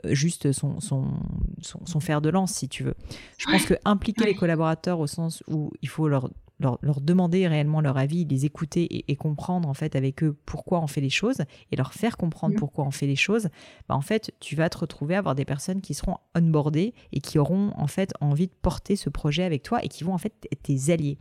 euh, 0.05 0.13
juste 0.13 0.51
son, 0.51 0.79
son, 0.79 1.13
son, 1.61 1.99
fer 1.99 2.21
de 2.21 2.29
lance 2.29 2.53
si 2.53 2.69
tu 2.69 2.83
veux. 2.83 2.95
Je 3.37 3.45
pense 3.49 3.65
que 3.65 3.73
impliquer 3.85 4.25
les 4.25 4.35
collaborateurs 4.35 4.99
au 4.99 5.07
sens 5.07 5.43
où 5.47 5.71
il 5.81 5.89
faut 5.89 6.07
leur 6.07 6.29
leur, 6.59 7.01
demander 7.01 7.47
réellement 7.47 7.81
leur 7.81 7.97
avis, 7.97 8.25
les 8.25 8.45
écouter 8.45 9.03
et, 9.09 9.15
comprendre 9.15 9.67
en 9.67 9.73
fait 9.73 9.95
avec 9.95 10.23
eux 10.23 10.35
pourquoi 10.45 10.81
on 10.81 10.87
fait 10.87 11.01
les 11.01 11.09
choses 11.09 11.41
et 11.71 11.75
leur 11.75 11.93
faire 11.93 12.17
comprendre 12.17 12.55
mm. 12.55 12.59
pourquoi 12.59 12.85
on 12.85 12.91
fait 12.91 13.07
les 13.07 13.15
choses, 13.15 13.49
bah, 13.87 13.95
en 13.95 14.01
fait 14.01 14.33
tu 14.39 14.55
vas 14.55 14.69
te 14.69 14.77
retrouver 14.77 15.15
à 15.15 15.19
avoir 15.19 15.35
des 15.35 15.45
personnes 15.45 15.81
qui 15.81 15.93
seront 15.93 16.17
onboardées 16.35 16.93
et 17.11 17.19
qui 17.19 17.39
auront 17.39 17.71
en 17.75 17.87
fait 17.87 18.13
envie 18.21 18.47
de 18.47 18.53
porter 18.61 18.95
ce 18.95 19.09
projet 19.09 19.43
avec 19.43 19.63
toi 19.63 19.83
et 19.83 19.87
qui 19.87 20.03
vont 20.03 20.13
en 20.13 20.17
fait 20.17 20.33
être 20.51 20.63
tes 20.63 20.91
alliés. 20.91 21.17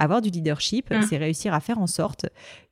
Avoir 0.00 0.20
du 0.20 0.30
leadership, 0.30 0.90
Mm. 0.90 1.02
c'est 1.02 1.16
réussir 1.16 1.54
à 1.54 1.60
faire 1.60 1.78
en 1.78 1.86
sorte 1.86 2.26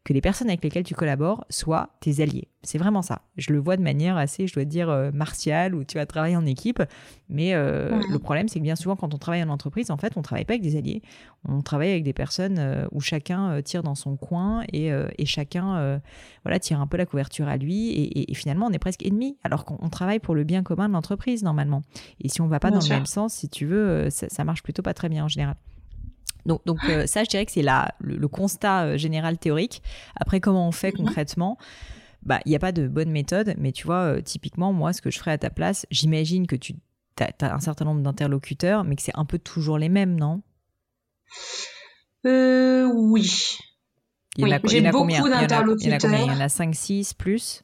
que 0.04 0.12
les 0.12 0.20
personnes 0.20 0.48
avec 0.48 0.64
lesquelles 0.64 0.82
tu 0.82 0.96
collabores 0.96 1.44
soient 1.48 1.90
tes 2.00 2.20
alliés. 2.20 2.48
C'est 2.64 2.78
vraiment 2.78 3.02
ça. 3.02 3.22
Je 3.36 3.52
le 3.52 3.60
vois 3.60 3.76
de 3.76 3.82
manière 3.82 4.16
assez, 4.16 4.48
je 4.48 4.54
dois 4.54 4.64
dire, 4.64 4.90
euh, 4.90 5.12
martiale, 5.12 5.76
où 5.76 5.84
tu 5.84 5.98
vas 5.98 6.06
travailler 6.06 6.34
en 6.34 6.44
équipe. 6.44 6.82
Mais 7.28 7.54
euh, 7.54 7.90
Mm. 7.96 8.02
le 8.10 8.18
problème, 8.18 8.48
c'est 8.48 8.58
que 8.58 8.64
bien 8.64 8.74
souvent, 8.74 8.96
quand 8.96 9.14
on 9.14 9.18
travaille 9.18 9.42
en 9.44 9.48
entreprise, 9.50 9.92
en 9.92 9.96
fait, 9.96 10.14
on 10.16 10.22
travaille 10.22 10.44
pas 10.44 10.54
avec 10.54 10.62
des 10.62 10.74
alliés. 10.76 11.00
On 11.48 11.60
travaille 11.62 11.90
avec 11.92 12.02
des 12.02 12.12
personnes 12.12 12.58
euh, 12.58 12.86
où 12.90 13.00
chacun 13.00 13.62
tire 13.62 13.84
dans 13.84 13.94
son 13.94 14.16
coin 14.16 14.64
et, 14.72 14.88
et 15.18 15.24
chacun 15.26 16.00
voilà, 16.44 16.58
tire 16.58 16.80
un 16.80 16.88
peu 16.88 16.96
la 16.96 17.06
couverture 17.06 17.46
à 17.46 17.56
lui. 17.56 17.90
Et, 17.90 18.02
et- 18.18 18.32
et 18.32 18.34
finalement, 18.34 18.66
on 18.66 18.70
est 18.72 18.78
presque 18.80 19.06
ennemis, 19.06 19.36
alors 19.44 19.64
qu'on 19.64 19.78
on 19.80 19.88
travaille 19.90 20.18
pour 20.18 20.34
le 20.34 20.42
bien 20.42 20.64
commun 20.64 20.88
de 20.88 20.94
l'entreprise, 20.94 21.44
normalement. 21.44 21.82
Et 22.20 22.28
si 22.28 22.40
on 22.40 22.48
va 22.48 22.58
pas 22.58 22.70
Bien 22.70 22.78
dans 22.78 22.80
sûr. 22.84 22.94
le 22.94 22.98
même 23.00 23.06
sens, 23.06 23.32
si 23.34 23.48
tu 23.48 23.66
veux, 23.66 24.10
ça, 24.10 24.28
ça 24.28 24.42
marche 24.42 24.64
plutôt 24.64 24.82
pas 24.82 24.94
très 24.94 25.08
bien 25.08 25.24
en 25.24 25.28
général. 25.28 25.54
Donc, 26.46 26.64
donc 26.66 26.88
euh, 26.88 27.06
ça, 27.06 27.24
je 27.24 27.28
dirais 27.30 27.46
que 27.46 27.52
c'est 27.52 27.62
la- 27.62 27.94
le, 28.00 28.16
le 28.16 28.28
constat 28.28 28.84
euh, 28.84 28.96
général 28.96 29.38
théorique. 29.38 29.82
Après, 30.16 30.40
comment 30.40 30.66
on 30.68 30.72
fait 30.72 30.90
Mhm. 30.92 30.96
concrètement? 31.06 31.58
Bah, 32.24 32.40
il 32.46 32.50
n'y 32.50 32.56
a 32.56 32.60
pas 32.60 32.72
de 32.72 32.86
bonne 32.86 33.10
méthode, 33.10 33.54
mais 33.58 33.72
tu 33.72 33.84
vois, 33.86 34.16
euh, 34.16 34.20
typiquement, 34.20 34.72
moi, 34.72 34.92
ce 34.92 35.02
que 35.02 35.10
je 35.10 35.18
ferais 35.18 35.32
à 35.32 35.38
ta 35.38 35.50
place, 35.50 35.86
j'imagine 35.90 36.46
que 36.46 36.54
tu 36.56 36.74
as, 37.20 37.52
un 37.54 37.60
certain 37.60 37.84
nombre 37.84 38.00
d'interlocuteurs, 38.00 38.84
mais 38.84 38.94
que 38.96 39.02
c'est 39.02 39.16
un 39.16 39.24
peu 39.24 39.38
toujours 39.38 39.76
les 39.78 39.88
mêmes, 39.88 40.14
non? 40.18 40.40
Euh, 42.26 42.84
oui. 42.94 43.56
Il 44.36 44.42
y 44.48 44.52
en 44.52 44.56
a, 44.56 44.60
j'ai 44.64 44.78
il 44.78 44.84
y 44.84 44.86
en 44.86 44.88
a 44.88 44.92
beaucoup 44.92 45.02
combien? 45.04 45.18
Il 45.18 45.32
y 45.32 45.32
en 45.32 45.34
a- 45.34 45.36
Il 45.36 45.42
y 45.42 45.44
en 45.44 45.44
a 45.44 45.48
d'interlocuteurs. 45.48 46.00
combien? 46.00 46.20
Il 46.24 46.28
y 46.28 46.36
en 46.36 46.40
a 46.40 46.48
5, 46.48 46.74
6, 46.74 47.14
plus? 47.14 47.62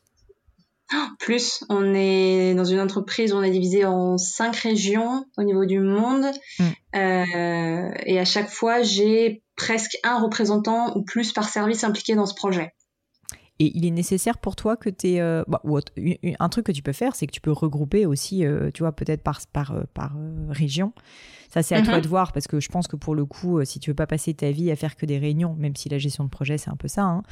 Plus, 1.19 1.65
on 1.69 1.95
est 1.95 2.55
dans 2.55 2.65
une 2.65 2.81
entreprise, 2.81 3.33
on 3.33 3.43
est 3.43 3.51
divisé 3.51 3.85
en 3.85 4.17
cinq 4.17 4.57
régions 4.57 5.27
au 5.37 5.43
niveau 5.43 5.67
du 5.67 5.81
monde. 5.81 6.27
Mm. 6.59 6.65
Euh, 6.97 7.91
et 8.07 8.19
à 8.19 8.25
chaque 8.25 8.49
fois, 8.49 8.83
j'ai 8.83 9.43
presque 9.57 9.99
un 10.05 10.19
représentant 10.19 10.97
ou 10.97 11.03
plus 11.03 11.33
par 11.33 11.49
service 11.49 11.85
impliqué 11.85 12.15
dans 12.15 12.27
ce 12.27 12.35
projet. 12.35 12.73
Et 13.61 13.77
il 13.77 13.85
est 13.85 13.91
nécessaire 13.91 14.39
pour 14.39 14.55
toi 14.55 14.77
que 14.77 14.89
tu 14.89 15.17
aies. 15.17 15.21
un 15.21 16.49
truc 16.49 16.67
que 16.67 16.73
tu 16.73 16.83
peux 16.83 16.93
faire, 16.93 17.17
c'est 17.17 17.27
que 17.27 17.33
tu 17.33 17.41
peux 17.41 17.51
regrouper 17.51 18.07
aussi, 18.07 18.47
euh, 18.47 18.71
tu 18.73 18.85
vois, 18.85 18.93
peut-être 18.93 19.23
par, 19.23 19.41
par, 19.53 19.73
euh, 19.73 19.83
par 19.95 20.15
euh, 20.17 20.47
région. 20.49 20.93
Ça, 21.51 21.63
c'est 21.63 21.75
à 21.75 21.83
toi 21.83 21.97
Mhm. 21.97 22.03
de 22.03 22.09
voir, 22.09 22.33
parce 22.33 22.47
que 22.47 22.61
je 22.61 22.69
pense 22.69 22.87
que 22.87 22.95
pour 22.95 23.15
le 23.17 23.25
coup, 23.25 23.59
euh, 23.59 23.65
si 23.65 23.81
tu 23.81 23.91
veux 23.91 23.97
pas 23.97 24.07
passer 24.07 24.33
ta 24.33 24.53
vie 24.53 24.71
à 24.71 24.77
faire 24.77 24.97
que 24.97 25.07
des 25.07 25.19
réunions, 25.19 25.57
même 25.59 25.75
si 25.75 25.89
la 25.89 25.99
gestion 25.99 26.23
de 26.25 26.29
projet, 26.31 26.57
c'est 26.57 26.71
un 26.71 26.77
peu 26.77 26.89
ça, 26.89 27.03
hein, 27.03 27.23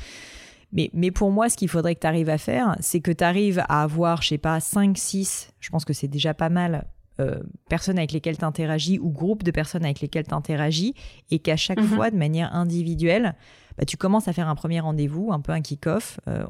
mais, 0.72 0.90
mais 0.92 1.10
pour 1.10 1.30
moi, 1.30 1.48
ce 1.48 1.56
qu'il 1.56 1.68
faudrait 1.68 1.94
que 1.94 2.00
tu 2.00 2.06
arrives 2.06 2.28
à 2.28 2.38
faire, 2.38 2.76
c'est 2.80 3.00
que 3.00 3.10
tu 3.12 3.24
arrives 3.24 3.60
à 3.68 3.82
avoir, 3.82 4.22
je 4.22 4.28
sais 4.28 4.38
pas, 4.38 4.58
5, 4.60 4.96
6, 4.98 5.50
je 5.60 5.70
pense 5.70 5.84
que 5.84 5.92
c'est 5.92 6.08
déjà 6.08 6.34
pas 6.34 6.48
mal, 6.48 6.86
euh, 7.20 7.40
personnes 7.68 7.96
avec 7.98 8.12
lesquelles 8.12 8.36
tu 8.36 8.44
interagis 8.44 8.98
ou 8.98 9.10
groupes 9.10 9.42
de 9.42 9.50
personnes 9.50 9.84
avec 9.84 10.00
lesquelles 10.00 10.26
tu 10.26 10.34
interagis, 10.34 10.94
et 11.30 11.38
qu'à 11.38 11.56
chaque 11.56 11.78
Mhm. 11.80 11.86
fois, 11.86 12.10
de 12.10 12.16
manière 12.16 12.54
individuelle, 12.54 13.34
bah, 13.78 13.84
tu 13.84 13.96
commences 13.96 14.28
à 14.28 14.32
faire 14.32 14.48
un 14.48 14.54
premier 14.54 14.80
rendez-vous, 14.80 15.32
un 15.32 15.40
peu 15.40 15.52
un 15.52 15.60
kick-off, 15.60 16.18
euh, 16.28 16.44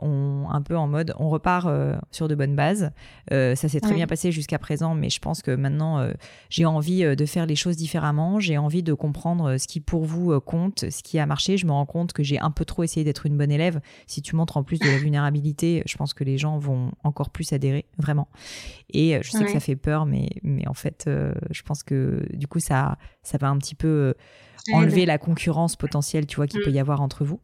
un 0.49 0.63
peu 0.63 0.77
en 0.77 0.87
mode 0.87 1.15
on 1.19 1.29
repart 1.29 1.67
euh, 1.67 1.97
sur 2.11 2.29
de 2.29 2.35
bonnes 2.35 2.55
bases. 2.57 2.91
Euh, 3.33 3.55
ça 3.55 3.69
s'est 3.69 3.81
très 3.81 3.91
Ouais. 3.91 3.97
bien 3.97 4.07
passé 4.07 4.33
jusqu'à 4.33 4.59
présent, 4.59 4.95
mais 4.95 5.11
je 5.11 5.21
pense 5.21 5.43
que 5.43 5.51
maintenant 5.51 6.07
j'ai 6.51 6.65
envie 6.67 7.03
de 7.17 7.27
faire 7.27 7.47
les 7.47 7.57
choses 7.57 7.77
différemment. 7.77 8.41
J'ai 8.41 8.59
envie 8.59 8.83
de 8.83 8.93
comprendre 8.93 9.57
ce 9.57 9.67
qui 9.67 9.81
pour 9.81 10.05
vous 10.05 10.39
compte, 10.41 10.91
ce 10.91 11.03
qui 11.03 11.19
a 11.19 11.27
marché. 11.27 11.57
Je 11.57 11.67
me 11.67 11.73
rends 11.73 11.87
compte 11.87 12.13
que 12.13 12.23
j'ai 12.23 12.39
un 12.39 12.51
peu 12.51 12.65
trop 12.65 12.83
essayé 12.83 13.05
d'être 13.05 13.27
une 13.27 13.37
bonne 13.37 13.51
élève. 13.51 13.81
Si 14.07 14.23
tu 14.23 14.37
montres 14.37 14.57
en 14.57 14.63
plus 14.63 14.79
de 14.79 14.87
la 14.87 14.99
vulnérabilité, 14.99 15.83
je 15.87 15.97
pense 15.97 16.15
que 16.15 16.25
les 16.25 16.39
gens 16.39 16.59
vont 16.59 16.93
encore 17.05 17.31
plus 17.31 17.53
adhérer, 17.53 17.87
vraiment. 17.99 18.29
Et 18.93 19.19
je 19.23 19.31
sais 19.31 19.45
que 19.45 19.51
ça 19.51 19.61
fait 19.61 19.77
peur, 19.77 20.07
mais, 20.07 20.29
mais 20.43 20.67
en 20.69 20.75
fait, 20.75 21.09
je 21.51 21.63
pense 21.63 21.83
que 21.83 22.27
du 22.33 22.47
coup, 22.47 22.61
ça, 22.61 22.99
ça 23.23 23.39
va 23.39 23.49
un 23.49 23.59
petit 23.59 23.75
peu 23.75 24.15
enlever 24.75 25.07
la 25.07 25.19
concurrence 25.19 25.77
potentielle, 25.77 26.27
tu 26.27 26.37
vois, 26.37 26.47
qu'il 26.47 26.61
peut 26.65 26.71
y 26.71 26.79
avoir 26.79 27.01
entre 27.01 27.25
vous. 27.25 27.41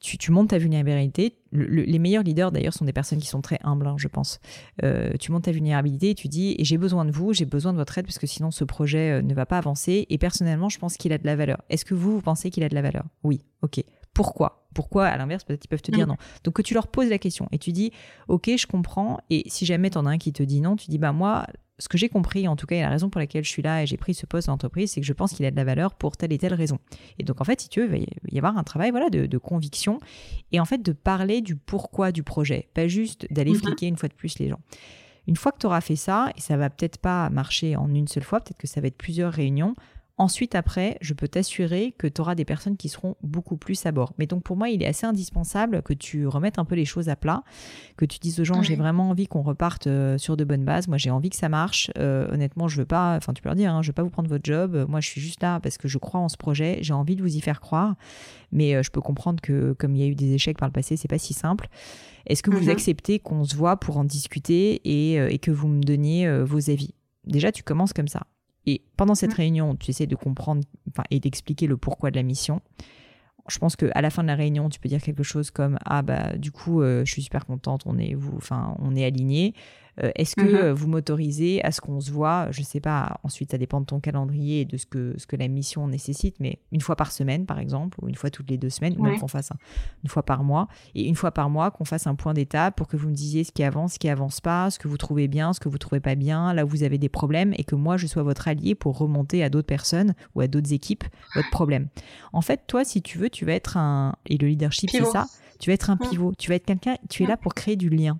Tu, 0.00 0.18
tu 0.18 0.32
montes 0.32 0.50
ta 0.50 0.58
vulnérabilité. 0.58 1.38
Le- 1.50 1.66
le- 1.66 1.82
les 1.82 1.98
meilleurs 1.98 2.22
leaders, 2.24 2.52
d'ailleurs, 2.52 2.74
sont 2.74 2.84
des 2.84 2.92
personnes 2.92 3.20
qui 3.20 3.28
sont 3.28 3.40
très 3.40 3.58
humbles, 3.64 3.86
hein, 3.86 3.94
je 3.98 4.08
pense. 4.08 4.38
Euh, 4.82 5.12
tu 5.18 5.32
montes 5.32 5.44
ta 5.44 5.52
vulnérabilité 5.52 6.10
et 6.10 6.14
tu 6.14 6.28
dis, 6.28 6.54
et 6.58 6.64
j'ai 6.64 6.76
besoin 6.78 7.04
de 7.04 7.10
vous, 7.10 7.32
j'ai 7.32 7.46
besoin 7.46 7.72
de 7.72 7.78
votre 7.78 7.96
aide, 7.96 8.04
parce 8.06 8.18
que 8.18 8.26
sinon, 8.26 8.50
ce 8.50 8.64
projet 8.64 9.12
euh, 9.18 9.22
ne 9.22 9.32
va 9.34 9.46
pas 9.46 9.58
avancer. 9.58 10.06
Et 10.10 10.18
personnellement, 10.18 10.68
je 10.68 10.78
pense 10.78 10.96
qu'il 10.96 11.12
a 11.12 11.18
de 11.18 11.24
la 11.26 11.36
valeur. 11.36 11.62
Est-ce 11.70 11.84
que 11.84 11.94
vous, 11.94 12.12
vous 12.16 12.20
pensez 12.22 12.50
qu'il 12.50 12.62
a 12.64 12.68
de 12.68 12.74
la 12.74 12.82
valeur? 12.82 13.04
Oui, 13.22 13.40
ok. 13.62 13.82
Pourquoi? 14.14 14.66
Pourquoi 14.74 15.06
À 15.06 15.16
l'inverse, 15.16 15.44
peut-être 15.44 15.64
ils 15.64 15.68
peuvent 15.68 15.82
te 15.82 15.90
dire 15.90 16.06
Mm. 16.06 16.10
non? 16.10 16.16
Donc 16.44 16.54
que 16.54 16.62
tu 16.62 16.74
leur 16.74 16.88
poses 16.88 17.08
la 17.10 17.18
question 17.18 17.48
et 17.52 17.58
tu 17.58 17.72
dis, 17.72 17.92
ok, 18.28 18.50
je 18.56 18.66
comprends. 18.66 19.18
Et 19.30 19.42
si 19.46 19.66
jamais 19.66 19.90
t'en 19.90 20.06
as 20.06 20.10
un 20.10 20.18
qui 20.18 20.32
te 20.32 20.42
dit 20.42 20.60
non, 20.60 20.74
tu 20.76 20.90
dis, 20.90 20.98
bah 20.98 21.12
moi, 21.12 21.46
ce 21.78 21.88
que 21.88 21.98
j'ai 21.98 22.08
compris, 22.08 22.46
en 22.48 22.54
tout 22.56 22.66
cas, 22.66 22.76
et 22.76 22.80
la 22.82 22.88
raison 22.88 23.10
pour 23.10 23.18
laquelle 23.20 23.44
je 23.44 23.48
suis 23.50 23.62
là 23.62 23.82
et 23.82 23.86
j'ai 23.86 23.96
pris 23.96 24.14
ce 24.14 24.26
poste 24.26 24.46
dans 24.46 24.52
l'entreprise, 24.52 24.92
c'est 24.92 25.00
que 25.00 25.06
je 25.06 25.12
pense 25.12 25.32
qu'il 25.32 25.44
a 25.46 25.50
de 25.50 25.56
la 25.56 25.64
valeur 25.64 25.94
pour 25.94 26.16
telle 26.16 26.32
et 26.32 26.38
telle 26.38 26.54
raison. 26.54 26.78
Et 27.18 27.24
donc, 27.24 27.40
en 27.40 27.44
fait, 27.44 27.60
si 27.60 27.68
tu 27.68 27.80
veux, 27.80 27.86
il 27.86 27.90
va 27.90 28.06
y- 28.30 28.38
avoir 28.38 28.56
un 28.56 28.62
travail 28.64 28.90
voilà, 28.92 29.10
de, 29.10 29.26
de 29.26 29.38
conviction 29.38 29.98
et 30.52 30.60
en 30.60 30.64
fait 30.64 30.82
de 30.82 30.92
parler 30.92 31.40
du 31.40 31.56
pourquoi 31.56 32.12
du 32.12 32.22
projet, 32.22 32.68
pas 32.74 32.86
juste 32.88 33.26
d'aller 33.32 33.52
Mhm. 33.52 33.58
fliquer 33.58 33.86
une 33.88 33.96
fois 33.96 34.08
de 34.08 34.14
plus 34.14 34.38
les 34.38 34.48
gens. 34.48 34.60
Une 35.26 35.36
fois 35.36 35.52
que 35.52 35.58
tu 35.58 35.66
auras 35.66 35.80
fait 35.80 35.96
ça, 35.96 36.30
et 36.36 36.40
ça 36.40 36.56
va 36.56 36.68
peut-être 36.68 36.98
pas 36.98 37.30
marcher 37.30 37.76
en 37.76 37.92
une 37.94 38.06
seule 38.08 38.22
fois, 38.24 38.40
peut-être 38.40 38.58
que 38.58 38.66
ça 38.66 38.80
va 38.80 38.88
être 38.88 38.96
plusieurs 38.98 39.32
réunions, 39.32 39.74
Ensuite, 40.16 40.54
après, 40.54 40.96
je 41.00 41.12
peux 41.12 41.26
t'assurer 41.26 41.92
que 41.98 42.06
tu 42.06 42.20
auras 42.20 42.36
des 42.36 42.44
personnes 42.44 42.76
qui 42.76 42.88
seront 42.88 43.16
beaucoup 43.24 43.56
plus 43.56 43.84
à 43.84 43.90
bord. 43.90 44.12
Mais 44.16 44.26
donc, 44.26 44.44
pour 44.44 44.56
moi, 44.56 44.68
il 44.68 44.80
est 44.80 44.86
assez 44.86 45.06
indispensable 45.06 45.82
que 45.82 45.92
tu 45.92 46.28
remettes 46.28 46.60
un 46.60 46.64
peu 46.64 46.76
les 46.76 46.84
choses 46.84 47.08
à 47.08 47.16
plat, 47.16 47.42
que 47.96 48.04
tu 48.04 48.20
dises 48.20 48.38
aux 48.38 48.44
gens, 48.44 48.62
j'ai 48.62 48.76
vraiment 48.76 49.10
envie 49.10 49.26
qu'on 49.26 49.42
reparte 49.42 49.88
euh, 49.88 50.16
sur 50.16 50.36
de 50.36 50.44
bonnes 50.44 50.64
bases. 50.64 50.86
Moi, 50.86 50.98
j'ai 50.98 51.10
envie 51.10 51.30
que 51.30 51.36
ça 51.36 51.48
marche. 51.48 51.90
Euh, 51.98 52.28
honnêtement, 52.32 52.68
je 52.68 52.76
veux 52.76 52.84
pas, 52.86 53.16
enfin, 53.16 53.32
tu 53.32 53.42
peux 53.42 53.48
leur 53.48 53.56
dire, 53.56 53.74
hein, 53.74 53.82
je 53.82 53.88
veux 53.88 53.92
pas 53.92 54.04
vous 54.04 54.10
prendre 54.10 54.28
votre 54.28 54.44
job. 54.44 54.86
Moi, 54.88 55.00
je 55.00 55.08
suis 55.08 55.20
juste 55.20 55.42
là 55.42 55.58
parce 55.58 55.78
que 55.78 55.88
je 55.88 55.98
crois 55.98 56.20
en 56.20 56.28
ce 56.28 56.36
projet. 56.36 56.78
J'ai 56.80 56.94
envie 56.94 57.16
de 57.16 57.22
vous 57.22 57.34
y 57.36 57.40
faire 57.40 57.60
croire. 57.60 57.96
Mais 58.52 58.76
euh, 58.76 58.84
je 58.84 58.92
peux 58.92 59.00
comprendre 59.00 59.40
que, 59.40 59.72
comme 59.72 59.96
il 59.96 60.00
y 60.00 60.04
a 60.04 60.06
eu 60.06 60.14
des 60.14 60.32
échecs 60.34 60.58
par 60.58 60.68
le 60.68 60.72
passé, 60.72 60.96
c'est 60.96 61.08
pas 61.08 61.18
si 61.18 61.34
simple. 61.34 61.66
Est-ce 62.26 62.44
que 62.44 62.50
vous 62.50 62.66
Mhm. 62.66 62.70
acceptez 62.70 63.18
qu'on 63.18 63.42
se 63.42 63.56
voit 63.56 63.78
pour 63.78 63.96
en 63.96 64.04
discuter 64.04 64.80
et, 64.84 65.14
et 65.34 65.38
que 65.40 65.50
vous 65.50 65.66
me 65.66 65.82
donniez 65.82 66.28
euh, 66.28 66.44
vos 66.44 66.70
avis? 66.70 66.94
Déjà, 67.26 67.50
tu 67.50 67.64
commences 67.64 67.92
comme 67.92 68.06
ça. 68.08 68.28
Et 68.66 68.82
pendant 68.96 69.14
cette 69.14 69.30
Mhm. 69.30 69.36
réunion, 69.36 69.76
tu 69.76 69.90
essaies 69.90 70.06
de 70.06 70.16
comprendre 70.16 70.62
et 71.10 71.20
d'expliquer 71.20 71.66
le 71.66 71.76
pourquoi 71.76 72.10
de 72.10 72.16
la 72.16 72.22
mission. 72.22 72.60
Je 73.48 73.58
pense 73.58 73.76
qu'à 73.76 74.00
la 74.00 74.08
fin 74.08 74.22
de 74.22 74.28
la 74.28 74.36
réunion, 74.36 74.70
tu 74.70 74.80
peux 74.80 74.88
dire 74.88 75.02
quelque 75.02 75.22
chose 75.22 75.50
comme 75.50 75.76
ah 75.84 76.00
bah 76.00 76.36
du 76.38 76.50
coup 76.50 76.80
euh, 76.80 77.04
je 77.04 77.12
suis 77.12 77.22
super 77.22 77.44
contente, 77.44 77.82
on 77.84 77.98
est 77.98 78.14
vous, 78.14 78.32
enfin 78.36 78.74
on 78.80 78.96
est 78.96 79.04
alignés. 79.04 79.52
Euh, 80.02 80.10
Est-ce 80.16 80.34
que 80.34 80.42
Mhm. 80.42 80.54
euh, 80.56 80.74
vous 80.74 80.88
m'autorisez 80.88 81.64
à 81.64 81.70
ce 81.70 81.80
qu'on 81.80 82.00
se 82.00 82.10
voit 82.10 82.48
Je 82.50 82.62
sais 82.62 82.80
pas. 82.80 83.20
Ensuite, 83.22 83.52
ça 83.52 83.58
dépend 83.58 83.80
de 83.80 83.86
ton 83.86 84.00
calendrier 84.00 84.62
et 84.62 84.64
de 84.64 84.76
ce 84.76 84.86
que 84.86 85.14
ce 85.18 85.26
que 85.26 85.36
la 85.36 85.46
mission 85.48 85.86
nécessite, 85.86 86.36
mais 86.40 86.58
une 86.72 86.80
fois 86.80 86.96
par 86.96 87.12
semaine, 87.12 87.46
par 87.46 87.58
exemple, 87.60 87.98
ou 88.02 88.08
une 88.08 88.14
fois 88.16 88.30
toutes 88.30 88.50
les 88.50 88.58
deux 88.58 88.70
semaines, 88.70 88.94
ou 88.98 89.02
même 89.02 89.18
qu'on 89.20 89.28
fasse 89.28 89.52
un- 89.52 89.56
une 90.02 90.10
fois 90.10 90.24
par 90.24 90.42
mois, 90.42 90.66
et 90.96 91.06
une 91.06 91.14
fois 91.14 91.30
par 91.30 91.48
mois 91.48 91.70
qu'on 91.70 91.84
fasse 91.84 92.06
un 92.06 92.14
point 92.16 92.34
d'étape 92.34 92.76
pour 92.76 92.88
que 92.88 92.96
vous 92.96 93.08
me 93.08 93.14
disiez 93.14 93.44
ce 93.44 93.52
qui 93.52 93.62
avance, 93.62 93.94
ce 93.94 93.98
qui 94.00 94.08
avance 94.08 94.40
pas, 94.40 94.70
ce 94.70 94.78
que 94.78 94.88
vous 94.88 94.96
trouvez 94.96 95.28
bien, 95.28 95.52
ce 95.52 95.60
que 95.60 95.68
vous 95.68 95.78
trouvez 95.78 96.00
pas 96.00 96.16
bien, 96.16 96.52
là 96.54 96.64
où 96.64 96.68
vous 96.68 96.82
avez 96.82 96.98
des 96.98 97.08
problèmes, 97.08 97.54
et 97.56 97.62
que 97.64 97.74
moi 97.76 97.96
je 97.96 98.06
sois 98.08 98.22
votre 98.24 98.48
allié 98.48 98.74
pour 98.74 98.98
remonter 98.98 99.44
à 99.44 99.48
d'autres 99.50 99.66
personnes 99.68 100.14
ou 100.34 100.40
à 100.40 100.48
d'autres 100.48 100.72
équipes 100.72 101.04
votre 101.34 101.50
problème. 101.50 101.88
En 102.32 102.40
fait, 102.40 102.62
toi, 102.66 102.84
si 102.84 103.00
tu 103.00 103.18
veux, 103.18 103.30
tu 103.30 103.44
vas 103.44 103.52
être 103.52 103.76
un 103.76 104.16
et 104.26 104.38
le 104.38 104.48
leadership, 104.48 104.90
c'est 104.90 105.04
ça. 105.04 105.26
Tu 105.60 105.70
vas 105.70 105.74
être 105.74 105.90
un 105.90 105.94
Mm. 105.94 106.08
pivot. 106.10 106.32
Tu 106.36 106.48
vas 106.50 106.56
être 106.56 106.66
quelqu'un. 106.66 106.96
Tu 107.08 107.22
es 107.22 107.26
Mm. 107.26 107.28
là 107.28 107.36
pour 107.36 107.54
créer 107.54 107.76
du 107.76 107.88
lien. 107.88 108.18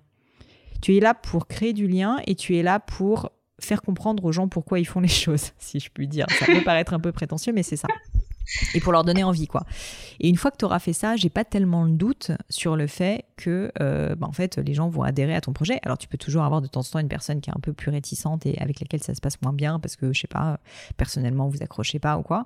Tu 0.84 0.94
es 0.98 1.00
là 1.00 1.14
pour 1.14 1.46
créer 1.46 1.72
du 1.72 1.88
lien 1.88 2.18
et 2.26 2.34
tu 2.34 2.58
es 2.58 2.62
là 2.62 2.78
pour 2.78 3.32
faire 3.58 3.80
comprendre 3.80 4.22
aux 4.22 4.32
gens 4.32 4.48
pourquoi 4.48 4.78
ils 4.78 4.84
font 4.84 5.00
les 5.00 5.08
choses, 5.08 5.52
si 5.58 5.80
je 5.80 5.88
puis 5.88 6.06
dire. 6.06 6.26
Ça 6.38 6.44
peut 6.44 6.62
paraître 6.62 6.92
un 6.92 7.00
peu 7.00 7.10
prétentieux, 7.10 7.54
mais 7.54 7.62
c'est 7.62 7.76
ça. 7.76 7.88
Et 8.74 8.80
pour 8.80 8.92
leur 8.92 9.02
donner 9.02 9.24
envie, 9.24 9.46
quoi. 9.46 9.64
Et 10.20 10.28
une 10.28 10.36
fois 10.36 10.50
que 10.50 10.58
tu 10.58 10.66
auras 10.66 10.80
fait 10.80 10.92
ça, 10.92 11.16
j'ai 11.16 11.30
pas 11.30 11.46
tellement 11.46 11.84
le 11.84 11.92
doute 11.92 12.32
sur 12.50 12.76
le 12.76 12.86
fait 12.86 13.24
que, 13.38 13.72
euh, 13.80 14.14
bah, 14.14 14.26
en 14.26 14.32
fait, 14.32 14.58
les 14.58 14.74
gens 14.74 14.90
vont 14.90 15.04
adhérer 15.04 15.34
à 15.34 15.40
ton 15.40 15.54
projet. 15.54 15.80
Alors, 15.84 15.96
tu 15.96 16.06
peux 16.06 16.18
toujours 16.18 16.42
avoir 16.42 16.60
de 16.60 16.66
temps 16.66 16.80
en 16.80 16.84
temps 16.84 16.98
une 16.98 17.08
personne 17.08 17.40
qui 17.40 17.48
est 17.48 17.56
un 17.56 17.62
peu 17.62 17.72
plus 17.72 17.90
réticente 17.90 18.44
et 18.44 18.58
avec 18.58 18.78
laquelle 18.78 19.02
ça 19.02 19.14
se 19.14 19.22
passe 19.22 19.40
moins 19.40 19.54
bien 19.54 19.80
parce 19.80 19.96
que, 19.96 20.12
je 20.12 20.20
sais 20.20 20.28
pas, 20.28 20.60
personnellement, 20.98 21.48
vous 21.48 21.62
accrochez 21.62 21.98
pas 21.98 22.18
ou 22.18 22.22
quoi. 22.22 22.44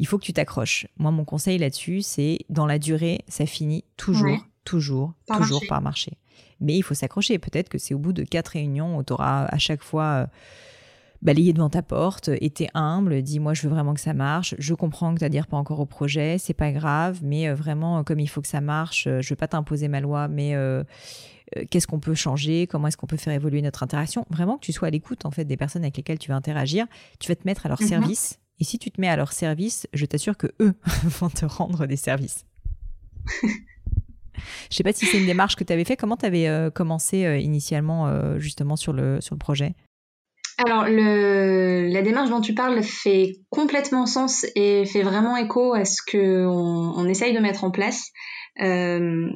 Il 0.00 0.08
faut 0.08 0.18
que 0.18 0.24
tu 0.24 0.32
t'accroches. 0.32 0.88
Moi, 0.96 1.12
mon 1.12 1.24
conseil 1.24 1.58
là-dessus, 1.58 2.02
c'est 2.02 2.40
dans 2.48 2.66
la 2.66 2.80
durée, 2.80 3.20
ça 3.28 3.46
finit 3.46 3.84
toujours, 3.96 4.44
toujours, 4.64 5.14
Par 5.28 5.38
toujours 5.38 5.62
par 5.68 5.80
marcher. 5.80 6.18
Mais 6.60 6.74
il 6.76 6.82
faut 6.82 6.94
s'accrocher. 6.94 7.38
Peut-être 7.38 7.68
que 7.68 7.78
c'est 7.78 7.94
au 7.94 7.98
bout 7.98 8.12
de 8.12 8.22
quatre 8.24 8.48
réunions 8.48 8.96
où 8.98 9.02
tu 9.02 9.12
auras 9.12 9.44
à 9.44 9.58
chaque 9.58 9.82
fois 9.82 10.04
euh, 10.04 10.26
balayé 11.22 11.52
devant 11.52 11.70
ta 11.70 11.82
porte, 11.82 12.28
été 12.40 12.68
humble, 12.74 13.22
dis 13.22 13.40
moi 13.40 13.54
je 13.54 13.62
veux 13.62 13.68
vraiment 13.70 13.94
que 13.94 14.00
ça 14.00 14.12
marche, 14.14 14.54
je 14.58 14.74
comprends 14.74 15.12
que 15.14 15.18
tu 15.20 15.24
n'adhères 15.24 15.46
pas 15.46 15.56
encore 15.56 15.80
au 15.80 15.86
projet, 15.86 16.36
c'est 16.38 16.54
pas 16.54 16.72
grave, 16.72 17.20
mais 17.22 17.48
euh, 17.48 17.54
vraiment 17.54 17.98
euh, 17.98 18.02
comme 18.02 18.20
il 18.20 18.26
faut 18.28 18.42
que 18.42 18.46
ça 18.48 18.60
marche, 18.60 19.04
je 19.20 19.28
veux 19.28 19.34
pas 19.36 19.48
t'imposer 19.48 19.88
ma 19.88 20.00
loi, 20.00 20.28
mais 20.28 20.54
euh, 20.54 20.84
qu'est-ce 21.70 21.86
qu'on 21.86 22.00
peut 22.00 22.14
changer, 22.14 22.66
comment 22.66 22.88
est-ce 22.88 22.98
qu'on 22.98 23.06
peut 23.06 23.16
faire 23.16 23.32
évoluer 23.32 23.62
notre 23.62 23.82
interaction, 23.82 24.26
vraiment 24.30 24.56
que 24.58 24.64
tu 24.66 24.72
sois 24.72 24.88
à 24.88 24.90
l'écoute 24.90 25.24
en 25.24 25.30
fait 25.30 25.46
des 25.46 25.56
personnes 25.56 25.82
avec 25.82 25.96
lesquelles 25.96 26.18
tu 26.18 26.28
vas 26.28 26.36
interagir, 26.36 26.86
tu 27.18 27.28
vas 27.28 27.34
te 27.36 27.46
mettre 27.46 27.64
à 27.66 27.70
leur 27.70 27.80
Mhm. 27.80 27.88
service, 27.88 28.38
et 28.60 28.64
si 28.64 28.78
tu 28.78 28.90
te 28.90 29.00
mets 29.00 29.08
à 29.08 29.16
leur 29.16 29.32
service, 29.32 29.86
je 29.94 30.04
t'assure 30.06 30.36
que 30.36 30.48
eux 30.60 30.74
vont 31.04 31.30
te 31.30 31.46
rendre 31.46 31.86
des 31.86 31.96
services. 31.96 32.44
Je 34.70 34.76
sais 34.76 34.82
pas 34.82 34.92
si 34.92 35.06
c'est 35.06 35.18
une 35.18 35.26
démarche 35.26 35.56
que 35.56 35.64
tu 35.64 35.72
avais 35.72 35.84
fait. 35.84 35.96
Comment 35.96 36.16
tu 36.16 36.26
avais 36.26 36.70
commencé 36.74 37.24
euh, 37.24 37.38
initialement 37.38 38.06
euh, 38.06 38.38
justement 38.38 38.76
sur 38.76 38.92
le, 38.92 39.20
sur 39.20 39.34
le 39.34 39.38
projet? 39.38 39.74
Alors, 40.58 40.84
le, 40.86 41.88
la 41.88 42.02
démarche 42.02 42.30
dont 42.30 42.40
tu 42.40 42.54
parles 42.54 42.82
fait 42.82 43.34
complètement 43.50 44.06
sens 44.06 44.46
et 44.54 44.86
fait 44.86 45.02
vraiment 45.02 45.36
écho 45.36 45.74
à 45.74 45.84
ce 45.84 46.00
que 46.06 46.46
on, 46.46 47.06
essaye 47.08 47.34
de 47.34 47.40
mettre 47.40 47.64
en 47.64 47.70
place. 47.70 48.10
Euh, 48.62 49.28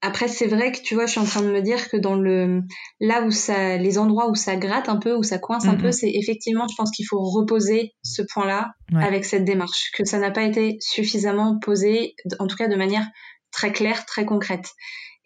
après, 0.00 0.28
c'est 0.28 0.46
vrai 0.46 0.72
que 0.72 0.80
tu 0.80 0.94
vois, 0.94 1.04
je 1.04 1.12
suis 1.12 1.20
en 1.20 1.24
train 1.24 1.42
de 1.42 1.52
me 1.52 1.60
dire 1.60 1.90
que 1.90 1.98
dans 1.98 2.16
le 2.16 2.62
là 3.00 3.22
où 3.22 3.30
ça, 3.30 3.76
les 3.76 3.98
endroits 3.98 4.30
où 4.30 4.34
ça 4.34 4.56
gratte 4.56 4.88
un 4.88 4.96
peu, 4.96 5.14
où 5.14 5.22
ça 5.22 5.38
coince 5.38 5.66
un 5.66 5.76
peu, 5.76 5.92
c'est 5.92 6.10
effectivement, 6.10 6.66
je 6.68 6.74
pense 6.74 6.90
qu'il 6.90 7.06
faut 7.06 7.20
reposer 7.20 7.92
ce 8.02 8.22
point-là 8.32 8.72
avec 8.94 9.24
cette 9.26 9.44
démarche, 9.44 9.90
que 9.96 10.04
ça 10.04 10.18
n'a 10.18 10.30
pas 10.30 10.42
été 10.42 10.78
suffisamment 10.80 11.58
posé, 11.58 12.14
en 12.38 12.46
tout 12.46 12.56
cas 12.56 12.68
de 12.68 12.76
manière 12.76 13.06
très 13.52 13.72
claire, 13.72 14.04
très 14.06 14.24
concrète. 14.24 14.72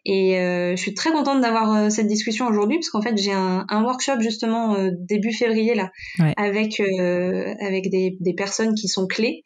Et 0.08 0.38
euh, 0.38 0.76
je 0.76 0.80
suis 0.80 0.94
très 0.94 1.10
contente 1.10 1.40
d'avoir 1.40 1.72
euh, 1.72 1.90
cette 1.90 2.06
discussion 2.06 2.46
aujourd'hui 2.46 2.78
parce 2.78 2.90
qu'en 2.90 3.02
fait 3.02 3.16
j'ai 3.18 3.32
un, 3.32 3.66
un, 3.68 3.82
workshop 3.82 4.20
justement 4.20 4.76
euh, 4.76 4.90
début 5.00 5.32
février 5.32 5.74
là 5.74 5.90
avec 6.36 6.78
euh, 6.78 7.52
avec 7.60 7.90
des, 7.90 8.16
des, 8.20 8.32
personnes 8.32 8.74
qui 8.74 8.86
sont 8.86 9.08
clés 9.08 9.42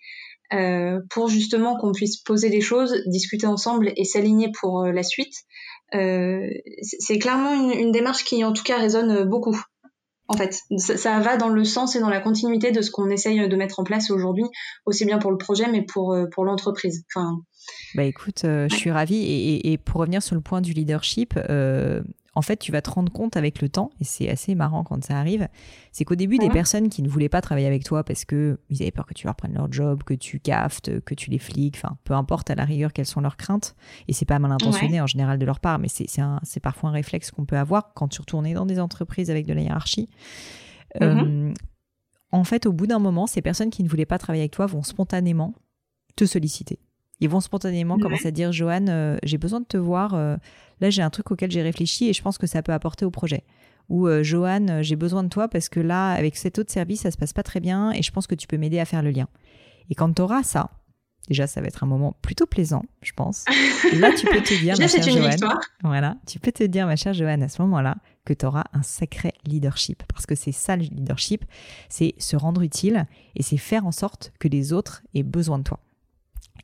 pour 1.10 1.28
justement 1.28 1.78
qu'on 1.78 1.92
puisse 1.92 2.18
poser 2.18 2.48
les 2.48 2.60
choses, 2.60 3.02
discuter 3.06 3.46
ensemble 3.46 3.92
et 3.96 4.04
s'aligner 4.04 4.50
pour 4.60 4.84
la 4.84 5.04
suite. 5.04 5.32
c'est 5.92 7.18
clairement 7.20 7.54
une, 7.54 7.78
une, 7.78 7.92
démarche 7.92 8.24
qui 8.24 8.42
en 8.42 8.52
tout 8.52 8.64
cas 8.64 8.78
résonne 8.78 9.24
beaucoup. 9.28 9.56
En 10.26 10.36
fait, 10.36 10.58
ça, 10.76 10.96
ça, 10.96 11.20
va 11.20 11.36
dans 11.36 11.50
le 11.50 11.62
sens 11.62 11.94
et 11.94 12.00
dans 12.00 12.08
la 12.08 12.20
continuité 12.20 12.72
de 12.72 12.82
ce 12.82 12.90
qu'on 12.90 13.10
essaye 13.10 13.48
de 13.48 13.56
mettre 13.56 13.78
en 13.78 13.84
place 13.84 14.10
aujourd'hui, 14.10 14.44
aussi 14.86 15.04
bien 15.04 15.18
pour 15.18 15.30
le 15.30 15.38
projet 15.38 15.70
mais 15.70 15.82
pour 15.82 16.18
pour 16.32 16.44
l'entreprise. 16.44 17.04
Enfin, 17.14 17.36
bah 17.94 18.04
écoute, 18.04 18.44
euh, 18.44 18.68
je 18.70 18.76
suis 18.76 18.90
ravie. 18.90 19.60
Et, 19.64 19.78
pour 19.78 20.00
revenir 20.00 20.22
sur 20.22 20.34
le 20.34 20.40
point 20.40 20.60
du 20.60 20.72
leadership, 20.72 21.38
euh, 21.48 22.02
en 22.34 22.42
fait, 22.42 22.56
tu 22.56 22.70
vas 22.70 22.80
te 22.80 22.90
rendre 22.90 23.12
compte 23.12 23.36
avec 23.36 23.60
le 23.60 23.68
temps, 23.68 23.90
et 24.00 24.04
c'est 24.04 24.30
assez 24.30 24.54
marrant 24.54 24.84
quand 24.84 25.02
ça 25.04 25.18
arrive, 25.18 25.48
c'est 25.90 26.04
qu'au 26.04 26.14
début, 26.14 26.38
des 26.38 26.48
personnes 26.48 26.88
qui 26.88 27.02
ne 27.02 27.08
voulaient 27.08 27.28
pas 27.28 27.40
travailler 27.40 27.66
avec 27.66 27.82
toi 27.82 28.04
parce 28.04 28.24
que 28.24 28.60
ils 28.70 28.82
avaient 28.82 28.92
peur 28.92 29.04
que 29.06 29.14
tu 29.14 29.26
leur 29.26 29.34
prennes 29.34 29.54
leur 29.54 29.70
job, 29.72 30.04
que 30.04 30.14
tu 30.14 30.38
caftes, 30.38 31.00
que 31.00 31.14
tu 31.14 31.30
les 31.30 31.38
fliques, 31.38 31.76
enfin, 31.76 31.96
peu 32.04 32.14
importe 32.14 32.48
à 32.50 32.54
la 32.54 32.64
rigueur 32.64 32.92
quelles 32.92 33.06
sont 33.06 33.20
leurs 33.20 33.36
craintes, 33.36 33.74
et 34.06 34.12
c'est 34.12 34.26
pas 34.26 34.38
mal 34.38 34.52
intentionné 34.52 35.00
en 35.00 35.06
général 35.06 35.38
de 35.38 35.44
leur 35.44 35.58
part, 35.58 35.80
mais 35.80 35.88
c'est 35.88 36.60
parfois 36.60 36.90
un 36.90 36.92
réflexe 36.92 37.32
qu'on 37.32 37.44
peut 37.44 37.58
avoir 37.58 37.92
quand 37.94 38.08
tu 38.08 38.20
retournes 38.20 38.52
dans 38.52 38.66
des 38.66 38.78
entreprises 38.78 39.30
avec 39.30 39.46
de 39.46 39.52
la 39.52 39.62
hiérarchie. 39.62 40.08
Mm-hmm. 41.00 41.50
Euh, 41.50 41.54
en 42.32 42.44
fait, 42.44 42.64
au 42.66 42.72
bout 42.72 42.86
d'un 42.86 43.00
moment, 43.00 43.26
ces 43.26 43.42
personnes 43.42 43.70
qui 43.70 43.82
ne 43.82 43.88
voulaient 43.88 44.06
pas 44.06 44.18
travailler 44.18 44.42
avec 44.42 44.52
toi 44.52 44.66
vont 44.66 44.84
spontanément 44.84 45.54
te 46.14 46.24
solliciter 46.24 46.78
ils 47.20 47.28
vont 47.28 47.40
spontanément 47.40 47.98
commencer 47.98 48.28
à 48.28 48.30
dire 48.30 48.52
Johan, 48.52 48.86
euh, 48.88 49.18
j'ai 49.22 49.38
besoin 49.38 49.60
de 49.60 49.66
te 49.66 49.76
voir. 49.76 50.14
Euh, 50.14 50.36
là, 50.80 50.90
j'ai 50.90 51.02
un 51.02 51.10
truc 51.10 51.30
auquel 51.30 51.50
j'ai 51.50 51.62
réfléchi 51.62 52.08
et 52.08 52.12
je 52.12 52.22
pense 52.22 52.38
que 52.38 52.46
ça 52.46 52.62
peut 52.62 52.72
apporter 52.72 53.04
au 53.04 53.10
projet. 53.10 53.44
Ou 53.88 54.06
euh, 54.06 54.22
Johan, 54.22 54.82
j'ai 54.82 54.96
besoin 54.96 55.22
de 55.22 55.28
toi 55.28 55.48
parce 55.48 55.68
que 55.68 55.80
là, 55.80 56.12
avec 56.12 56.36
cet 56.36 56.58
autre 56.58 56.72
service, 56.72 57.00
ça 57.02 57.10
se 57.10 57.18
passe 57.18 57.32
pas 57.32 57.42
très 57.42 57.60
bien 57.60 57.92
et 57.92 58.02
je 58.02 58.10
pense 58.10 58.26
que 58.26 58.34
tu 58.34 58.46
peux 58.46 58.56
m'aider 58.56 58.78
à 58.78 58.84
faire 58.84 59.02
le 59.02 59.10
lien. 59.10 59.28
Et 59.90 59.94
quand 59.94 60.12
tu 60.14 60.22
auras 60.22 60.42
ça, 60.42 60.70
déjà, 61.28 61.46
ça 61.46 61.60
va 61.60 61.66
être 61.66 61.84
un 61.84 61.86
moment 61.86 62.16
plutôt 62.22 62.46
plaisant, 62.46 62.84
je 63.02 63.12
pense. 63.12 63.44
Là, 63.98 64.12
tu 64.12 64.26
peux 64.26 64.40
te 64.40 64.54
dire, 64.58 64.76
ma 64.78 64.88
chère 64.88 65.02
Johan, 65.02 65.58
voilà, 65.82 66.16
tu 66.26 66.38
peux 66.38 66.52
te 66.52 66.64
dire, 66.64 66.86
ma 66.86 66.96
chère 66.96 67.12
Johan, 67.12 67.42
à 67.42 67.48
ce 67.48 67.60
moment-là, 67.62 67.96
que 68.24 68.32
tu 68.32 68.46
auras 68.46 68.64
un 68.72 68.82
sacré 68.82 69.32
leadership. 69.44 70.04
Parce 70.12 70.24
que 70.24 70.36
c'est 70.36 70.52
ça 70.52 70.76
le 70.76 70.84
leadership, 70.84 71.44
c'est 71.88 72.14
se 72.18 72.36
rendre 72.36 72.62
utile 72.62 73.06
et 73.34 73.42
c'est 73.42 73.58
faire 73.58 73.86
en 73.86 73.92
sorte 73.92 74.32
que 74.38 74.48
les 74.48 74.72
autres 74.72 75.02
aient 75.14 75.24
besoin 75.24 75.58
de 75.58 75.64
toi. 75.64 75.80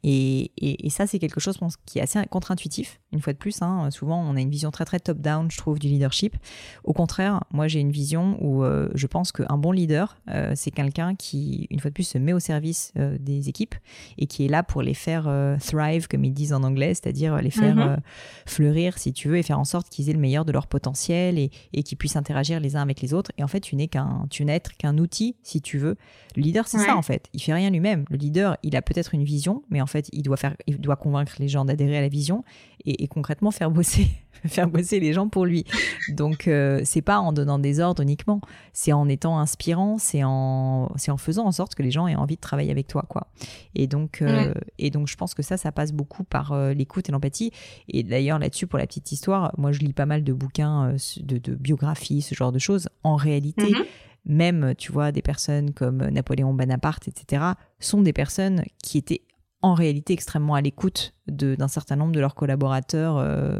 Et, 0.08 0.52
et, 0.86 0.88
ça, 0.88 1.08
c'est 1.08 1.18
quelque 1.18 1.40
chose 1.40 1.58
qui 1.84 1.98
est 1.98 2.02
assez 2.02 2.24
contre-intuitif, 2.30 3.00
une 3.12 3.20
fois 3.20 3.32
de 3.32 3.38
plus. 3.38 3.60
Hein. 3.60 3.90
Souvent, 3.90 4.22
on 4.22 4.36
a 4.36 4.40
une 4.40 4.50
vision 4.50 4.70
très 4.70 4.84
très 4.84 5.00
top-down, 5.00 5.50
je 5.50 5.58
trouve, 5.58 5.80
du 5.80 5.88
leadership. 5.88 6.36
Au 6.84 6.92
contraire, 6.92 7.42
moi, 7.50 7.66
j'ai 7.66 7.80
une 7.80 7.90
vision 7.90 8.38
où 8.40 8.62
euh, 8.62 8.88
je 8.94 9.08
pense 9.08 9.32
qu'un 9.32 9.58
bon 9.58 9.72
leader, 9.72 10.16
euh, 10.30 10.52
c'est 10.54 10.70
quelqu'un 10.70 11.16
qui, 11.16 11.66
une 11.70 11.80
fois 11.80 11.90
de 11.90 11.94
plus, 11.94 12.06
se 12.06 12.18
met 12.18 12.32
au 12.32 12.38
service 12.38 12.92
euh, 12.96 13.18
des 13.18 13.48
équipes 13.48 13.74
et 14.16 14.28
qui 14.28 14.44
est 14.44 14.48
là 14.48 14.62
pour 14.62 14.80
les 14.80 14.94
faire 14.94 15.24
thrive, 15.58 16.06
comme 16.06 16.24
ils 16.24 16.32
disent 16.32 16.52
en 16.52 16.62
anglais, 16.62 16.94
c'est-à-dire 16.94 17.42
les 17.42 17.50
faire 17.50 17.76
mm-hmm. 17.76 17.98
fleurir, 18.46 18.98
si 18.98 19.12
tu 19.12 19.28
veux, 19.28 19.38
et 19.38 19.42
faire 19.42 19.58
en 19.58 19.64
sorte 19.64 19.88
qu'ils 19.88 20.08
aient 20.08 20.12
le 20.12 20.20
meilleur 20.20 20.44
de 20.44 20.52
leur 20.52 20.68
potentiel 20.68 21.36
et, 21.36 21.50
et 21.72 21.82
qu'ils 21.82 21.98
puissent 21.98 22.14
interagir 22.14 22.60
les 22.60 22.76
uns 22.76 22.82
avec 22.82 23.00
les 23.00 23.12
autres. 23.12 23.32
Et 23.38 23.42
en 23.42 23.48
fait, 23.48 23.60
tu 23.60 23.74
n'es 23.74 23.88
qu'un, 23.88 24.26
tu 24.30 24.44
n'es 24.44 24.60
qu'un 24.78 24.98
outil, 24.98 25.34
si 25.42 25.60
tu 25.60 25.78
veux. 25.78 25.96
Le 26.36 26.42
leader, 26.42 26.68
c'est 26.68 26.78
ça, 26.78 26.96
en 26.96 27.02
fait. 27.02 27.28
Il 27.32 27.42
fait 27.42 27.54
rien 27.54 27.70
lui-même. 27.70 28.04
Le 28.08 28.16
leader, 28.16 28.56
il 28.62 28.76
a 28.76 28.82
peut-être 28.82 29.14
une 29.14 29.24
vision, 29.24 29.64
mais 29.68 29.80
en 29.80 29.86
fait, 29.86 29.95
il 30.12 30.22
doit, 30.22 30.36
faire, 30.36 30.56
il 30.66 30.80
doit 30.80 30.96
convaincre 30.96 31.34
les 31.38 31.48
gens 31.48 31.64
d'adhérer 31.64 31.98
à 31.98 32.00
la 32.00 32.08
vision 32.08 32.44
et, 32.84 33.08
concrètement 33.08 33.50
faire 33.50 33.70
bosser, 33.70 34.08
faire 34.46 34.68
bosser 34.68 35.00
les 35.00 35.12
gens 35.12 35.28
pour 35.28 35.44
lui. 35.44 35.64
Donc, 36.08 36.46
euh, 36.46 36.80
c'est 36.84 37.02
pas 37.02 37.18
en 37.18 37.32
donnant 37.32 37.58
des 37.58 37.80
ordres 37.80 38.02
uniquement, 38.02 38.40
c'est 38.72 38.92
en 38.92 39.08
étant 39.08 39.38
inspirant, 39.38 39.98
c'est 39.98 40.22
en, 40.24 40.92
c'est 40.96 41.10
en 41.10 41.16
faisant 41.16 41.46
en 41.46 41.52
sorte 41.52 41.74
que 41.74 41.82
les 41.82 41.90
gens 41.90 42.06
aient 42.06 42.14
envie 42.14 42.36
de 42.36 42.40
travailler 42.40 42.70
avec 42.70 42.86
toi, 42.86 43.04
quoi. 43.08 43.28
Et 43.74 43.86
donc, 43.86 44.22
euh, 44.22 44.54
et 44.78 44.90
donc, 44.90 45.08
je 45.08 45.16
pense 45.16 45.34
que 45.34 45.42
ça, 45.42 45.56
ça 45.56 45.72
passe 45.72 45.92
beaucoup 45.92 46.24
par 46.24 46.52
euh, 46.52 46.72
l'écoute 46.72 47.08
et 47.08 47.12
l'empathie. 47.12 47.50
Et 47.88 48.02
d'ailleurs, 48.02 48.38
là-dessus, 48.38 48.66
pour 48.66 48.78
la 48.78 48.86
petite 48.86 49.10
histoire, 49.10 49.52
moi, 49.58 49.72
je 49.72 49.80
lis 49.80 49.92
pas 49.92 50.06
mal 50.06 50.22
de 50.22 50.32
bouquins 50.32 50.94
de, 51.20 51.38
de 51.38 51.54
biographies, 51.54 52.22
ce 52.22 52.34
genre 52.34 52.52
de 52.52 52.58
choses. 52.58 52.88
En 53.02 53.16
réalité, 53.16 53.72
mm-hmm 53.72 53.86
même, 54.26 54.74
tu 54.76 54.92
vois, 54.92 55.12
des 55.12 55.22
personnes 55.22 55.72
comme 55.72 55.98
Napoléon 55.98 56.52
Bonaparte, 56.52 57.08
etc., 57.08 57.44
sont 57.78 58.02
des 58.02 58.12
personnes 58.12 58.64
qui 58.82 58.98
étaient 58.98 59.22
en 59.62 59.74
réalité 59.74 60.12
extrêmement 60.12 60.54
à 60.54 60.60
l'écoute 60.60 61.14
d'un 61.26 61.68
certain 61.68 61.96
nombre 61.96 62.12
de 62.12 62.20
leurs 62.20 62.34
collaborateurs 62.34 63.16
euh, 63.18 63.58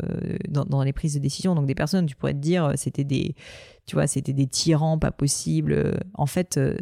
dans, 0.48 0.82
les 0.82 0.92
prises 0.92 1.14
de 1.14 1.18
décision. 1.18 1.54
Donc 1.54 1.66
des 1.66 1.74
personnes, 1.74 2.06
tu 2.06 2.14
pourrais 2.14 2.34
te 2.34 2.38
dire, 2.38 2.72
c'était 2.76 3.04
des, 3.04 3.34
tu 3.86 3.96
vois, 3.96 4.06
c'était 4.06 4.32
des 4.32 4.46
tyrans, 4.46 4.98
pas 4.98 5.10
possible. 5.10 5.98
En 6.14 6.26
fait, 6.26 6.58
euh, 6.58 6.76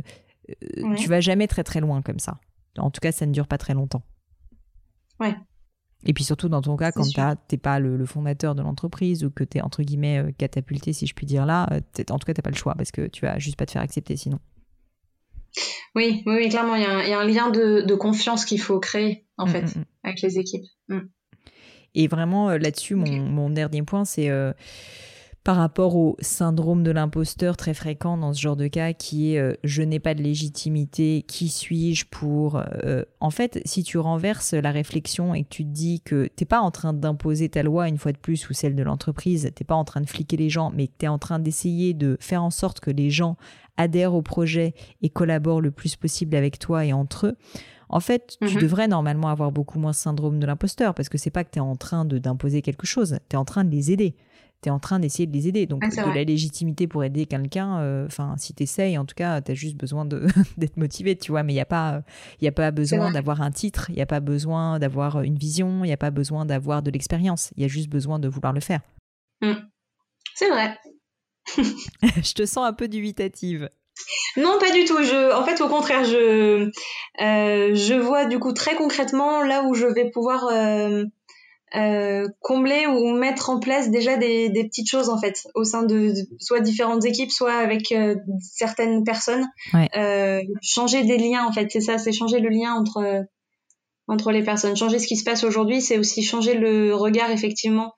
tu 0.96 1.08
vas 1.08 1.20
jamais 1.20 1.46
très 1.46 1.64
très 1.64 1.80
loin 1.80 2.02
comme 2.02 2.18
ça. 2.18 2.38
En 2.76 2.90
tout 2.90 3.00
cas, 3.00 3.12
ça 3.12 3.24
ne 3.26 3.32
dure 3.32 3.46
pas 3.46 3.58
très 3.58 3.72
longtemps. 3.72 4.02
Ouais. 5.20 5.34
Et 6.06 6.12
puis 6.12 6.24
surtout 6.24 6.48
dans 6.48 6.60
ton 6.60 6.76
cas, 6.76 6.92
quand 6.92 7.04
tu 7.04 7.20
n'es 7.20 7.58
pas 7.58 7.78
le, 7.78 8.04
fondateur 8.04 8.54
de 8.54 8.62
l'entreprise 8.62 9.24
ou 9.24 9.30
que 9.30 9.44
tu 9.44 9.58
es 9.58 9.60
entre 9.62 9.82
guillemets 9.82 10.18
euh, 10.18 10.32
catapulté, 10.36 10.92
si 10.92 11.06
je 11.06 11.14
puis 11.14 11.24
dire 11.24 11.46
là, 11.46 11.66
en 11.70 12.18
tout 12.18 12.26
cas, 12.26 12.34
tu 12.34 12.38
n'as 12.38 12.42
pas 12.42 12.50
le 12.50 12.56
choix 12.56 12.74
parce 12.74 12.90
que 12.90 13.06
tu 13.06 13.24
vas 13.24 13.38
juste 13.38 13.56
pas 13.56 13.64
te 13.64 13.70
faire 13.70 13.82
accepter 13.82 14.16
sinon. 14.16 14.38
Oui, 15.94 16.22
oui, 16.26 16.48
clairement, 16.48 16.74
il 16.74 16.82
y, 16.82 16.86
a 16.86 17.18
un 17.18 17.26
lien 17.26 17.50
de, 17.50 17.94
confiance 17.94 18.44
qu'il 18.44 18.60
faut 18.60 18.80
créer, 18.80 19.26
en 19.36 19.46
mm, 19.46 19.48
fait, 19.48 19.62
mm, 19.62 19.80
mm. 19.80 19.84
avec 20.02 20.22
les 20.22 20.38
équipes. 20.38 20.64
Et 21.94 22.08
vraiment, 22.08 22.50
euh, 22.50 22.58
là-dessus, 22.58 22.96
mon, 22.96 23.50
dernier 23.50 23.82
point, 23.82 24.04
c'est 24.04 24.28
euh, 24.28 24.52
par 25.44 25.56
rapport 25.56 25.94
au 25.94 26.16
syndrome 26.20 26.82
de 26.82 26.90
l'imposteur 26.90 27.56
très 27.56 27.74
fréquent 27.74 28.16
dans 28.16 28.32
ce 28.32 28.40
genre 28.40 28.56
de 28.56 28.66
cas, 28.66 28.94
qui 28.94 29.34
est 29.34 29.38
euh, 29.38 29.52
je 29.62 29.82
n'ai 29.82 30.00
pas 30.00 30.14
de 30.14 30.22
légitimité, 30.22 31.22
qui 31.28 31.48
suis-je 31.48 32.06
pour 32.06 32.62
En 33.20 33.30
fait, 33.30 33.60
si 33.64 33.82
tu 33.82 33.98
renverses 33.98 34.54
la 34.54 34.70
réflexion 34.70 35.34
et 35.34 35.44
que 35.44 35.48
tu 35.48 35.64
te 35.64 35.70
dis 35.70 36.00
que 36.00 36.28
t'es 36.34 36.46
pas 36.46 36.60
en 36.60 36.70
train 36.70 36.92
d'imposer 36.94 37.48
ta 37.50 37.62
loi 37.62 37.88
une 37.88 37.98
fois 37.98 38.12
de 38.12 38.18
plus 38.18 38.48
ou 38.48 38.54
celle 38.54 38.74
de 38.74 38.82
l'entreprise, 38.82 39.50
t'es 39.54 39.64
pas 39.64 39.74
en 39.74 39.84
train 39.84 40.00
de 40.00 40.08
fliquer 40.08 40.36
les 40.36 40.50
gens, 40.50 40.72
mais 40.74 40.88
que 40.88 40.94
tu 40.98 41.04
es 41.04 41.08
en 41.08 41.18
train 41.18 41.38
d'essayer 41.38 41.94
de 41.94 42.16
faire 42.20 42.42
en 42.42 42.50
sorte 42.50 42.80
que 42.80 42.90
les 42.90 43.10
gens 43.10 43.36
adhèrent 43.76 44.14
au 44.14 44.22
projet 44.22 44.74
et 45.02 45.10
collaborent 45.10 45.60
le 45.60 45.70
plus 45.70 45.96
possible 45.96 46.36
avec 46.36 46.58
toi 46.58 46.84
et 46.84 46.92
entre 46.92 47.26
eux, 47.28 47.36
en 47.88 48.00
fait, 48.00 48.36
tu 48.40 48.56
mhm. 48.56 48.62
devrais 48.62 48.88
normalement 48.88 49.28
avoir 49.28 49.52
beaucoup 49.52 49.78
moins 49.78 49.92
syndrome 49.92 50.40
de 50.40 50.46
l'imposteur 50.46 50.94
parce 50.94 51.08
que 51.08 51.18
c'est 51.18 51.30
pas 51.30 51.44
que 51.44 51.50
tu 51.50 51.58
es 51.58 51.62
en 51.62 51.76
train 51.76 52.04
d'imposer 52.04 52.62
quelque 52.62 52.86
chose, 52.86 53.18
tu 53.28 53.36
es 53.36 53.38
en 53.38 53.44
train 53.44 53.64
de 53.64 53.70
les 53.70 53.92
aider. 53.92 54.16
Tu 54.64 54.70
es 54.70 54.72
en 54.72 54.78
train 54.78 54.98
d'essayer 54.98 55.26
de 55.26 55.32
les 55.34 55.46
aider. 55.46 55.66
Donc, 55.66 55.82
de 55.82 56.14
la 56.14 56.24
légitimité 56.24 56.86
pour 56.86 57.04
aider 57.04 57.26
quelqu'un, 57.26 57.80
euh, 57.80 58.06
enfin, 58.06 58.34
si 58.38 58.54
tu 58.54 58.62
essayes, 58.62 58.96
en 58.96 59.04
tout 59.04 59.14
cas, 59.14 59.42
tu 59.42 59.52
as 59.52 59.54
juste 59.54 59.76
besoin 59.76 60.06
d'être 60.56 60.78
motivé, 60.78 61.16
tu 61.16 61.32
vois. 61.32 61.42
Mais 61.42 61.52
il 61.52 61.56
n'y 61.56 61.60
a, 61.60 61.66
pas, 61.66 62.00
y 62.40 62.48
a 62.48 62.52
pas 62.52 62.70
besoin 62.70 63.12
d'avoir 63.12 63.42
un 63.42 63.50
titre, 63.50 63.90
il 63.90 63.96
n'y 63.96 64.00
a 64.00 64.06
pas 64.06 64.20
besoin 64.20 64.78
d'avoir 64.78 65.20
une 65.20 65.36
vision, 65.36 65.84
il 65.84 65.88
n'y 65.88 65.92
a 65.92 65.98
pas 65.98 66.10
besoin 66.10 66.46
d'avoir 66.46 66.82
de 66.82 66.90
l'expérience. 66.90 67.52
Il 67.58 67.62
y 67.62 67.66
a 67.66 67.68
juste 67.68 67.90
besoin 67.90 68.18
de 68.18 68.26
vouloir 68.26 68.54
le 68.54 68.60
faire. 68.60 68.80
Mm. 69.42 69.52
C'est 70.34 70.48
vrai. 70.48 70.78
je 71.56 72.32
te 72.32 72.46
sens 72.46 72.66
un 72.66 72.72
peu 72.72 72.88
dubitative. 72.88 73.68
Non, 74.38 74.58
pas 74.58 74.72
du 74.72 74.86
tout. 74.86 75.02
Je, 75.02 75.34
en 75.34 75.44
fait, 75.44 75.60
au 75.60 75.68
contraire, 75.68 76.04
je, 76.04 76.70
euh, 77.20 77.74
je 77.74 77.94
vois 77.94 78.24
du 78.24 78.38
coup 78.38 78.52
très 78.52 78.76
concrètement 78.76 79.42
là 79.42 79.62
où 79.64 79.74
je 79.74 79.86
vais 79.86 80.10
pouvoir 80.10 80.46
euh, 80.46 81.04
euh, 81.76 82.28
combler 82.40 82.86
ou 82.86 83.14
mettre 83.14 83.50
en 83.50 83.58
place 83.58 83.90
déjà 83.90 84.16
des, 84.16 84.50
petites 84.52 84.88
choses 84.88 85.08
en 85.08 85.18
fait 85.18 85.46
au 85.54 85.64
sein 85.64 85.82
de, 85.82 86.12
soit 86.38 86.60
différentes 86.60 87.04
équipes, 87.04 87.30
soit 87.30 87.54
avec 87.54 87.94
certaines 88.40 89.04
personnes. 89.04 89.46
changer 90.62 91.04
des 91.04 91.18
liens 91.18 91.46
en 91.46 91.52
fait, 91.52 91.68
c'est 91.70 91.80
ça, 91.80 91.98
c'est 91.98 92.12
changer 92.12 92.40
le 92.40 92.48
lien 92.48 92.74
entre 92.74 93.24
entre 94.06 94.32
les 94.32 94.42
personnes. 94.42 94.76
Changer 94.76 94.98
ce 94.98 95.06
qui 95.06 95.16
se 95.16 95.24
passe 95.24 95.44
aujourd'hui, 95.44 95.80
c'est 95.80 95.98
aussi 95.98 96.22
changer 96.22 96.54
le 96.54 96.94
regard 96.94 97.30
effectivement 97.30 97.94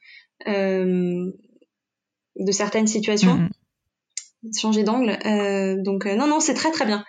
de 2.39 2.53
certaines 2.53 2.87
situations, 2.87 3.37
mm-hmm. 3.37 4.61
changer 4.61 4.85
d'angle. 4.85 5.19
Euh, 5.25 5.77
donc 5.83 6.07
euh, 6.07 6.15
non, 6.15 6.27
non, 6.27 6.41
c'est 6.41 6.55
très 6.55 6.71
très 6.71 6.87
bien. 6.87 7.05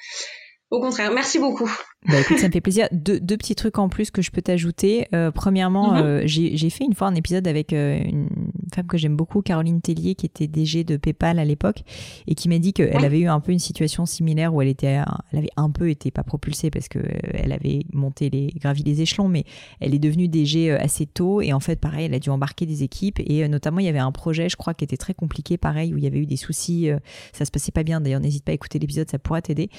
Au 0.70 0.82
contraire, 0.82 1.12
merci 1.12 1.40
beaucoup. 1.40 1.72
Bah 2.08 2.22
écoute, 2.22 2.38
ça 2.38 2.48
me 2.48 2.54
fait 2.54 2.62
plaisir. 2.62 2.88
Deux, 2.92 3.20
deux, 3.20 3.38
petits 3.38 3.56
trucs 3.56 3.78
en 3.80 3.90
plus 3.90 4.12
que 4.12 4.22
je 4.22 4.32
peux 4.32 4.42
t'ajouter. 4.42 5.08
Euh, 5.14 5.32
premièrement, 5.32 5.96
mm-hmm. 5.96 6.26
j'ai 6.26 6.70
fait 6.70 6.86
une 6.86 6.94
fois 6.94 7.08
un 7.08 7.16
épisode 7.16 7.48
avec 7.48 7.74
une 7.74 8.30
femme 8.74 8.88
que 8.88 8.98
j'aime 8.98 9.16
beaucoup, 9.16 9.42
Caroline 9.42 9.82
Tellier, 9.82 10.16
qui 10.16 10.26
était 10.26 10.48
DG 10.48 10.84
de 10.84 10.98
PayPal 10.98 11.40
à 11.40 11.46
l'époque, 11.46 11.84
et 12.28 12.36
qui 12.36 12.48
m'a 12.50 12.60
dit 12.60 12.74
qu'elle 12.74 13.04
avait 13.04 13.20
eu 13.20 13.28
un 13.28 13.40
peu 13.40 13.52
une 13.52 13.60
situation 13.60 14.06
similaire 14.06 14.54
où 14.54 14.62
elle 14.62 14.68
était, 14.70 15.02
elle 15.32 15.40
avait 15.40 15.50
un 15.58 15.70
peu 15.70 15.90
été 15.90 16.12
pas 16.12 16.24
propulsée 16.24 16.70
parce 16.70 16.88
que 16.88 17.00
elle 17.34 17.52
avait 17.52 17.82
monté 17.92 18.30
les, 18.30 18.48
gravi 18.60 18.84
les 18.84 19.02
échelons, 19.02 19.28
mais 19.28 19.44
elle 19.80 19.94
est 19.94 20.00
devenue 20.00 20.28
DG 20.28 20.72
assez 20.72 21.06
tôt, 21.06 21.42
et 21.42 21.54
en 21.54 21.60
fait, 21.60 21.80
pareil, 21.80 22.06
elle 22.06 22.14
a 22.14 22.20
dû 22.20 22.30
embarquer 22.30 22.66
des 22.66 22.84
équipes, 22.84 23.20
et 23.20 23.48
notamment 23.48 23.80
il 23.80 23.86
y 23.86 23.90
avait 23.90 24.00
un 24.00 24.12
projet, 24.12 24.50
je 24.50 24.56
crois, 24.56 24.74
qui 24.74 24.84
était 24.84 24.98
très 24.98 25.14
compliqué, 25.14 25.58
pareil, 25.58 25.94
où 25.94 25.98
il 25.98 26.04
y 26.04 26.08
avait 26.08 26.20
eu 26.20 26.26
des 26.26 26.38
soucis, 26.38 26.90
ça 27.34 27.46
se 27.46 27.52
passait 27.52 27.72
pas 27.72 27.84
bien. 27.84 28.02
D'ailleurs, 28.02 28.22
n'hésite 28.22 28.44
pas 28.44 28.52
à 28.52 28.56
écouter 28.56 28.80
l'épisode, 28.80 29.10
ça 29.10 29.20
pourra 29.20 29.42
t'aider. 29.42 29.70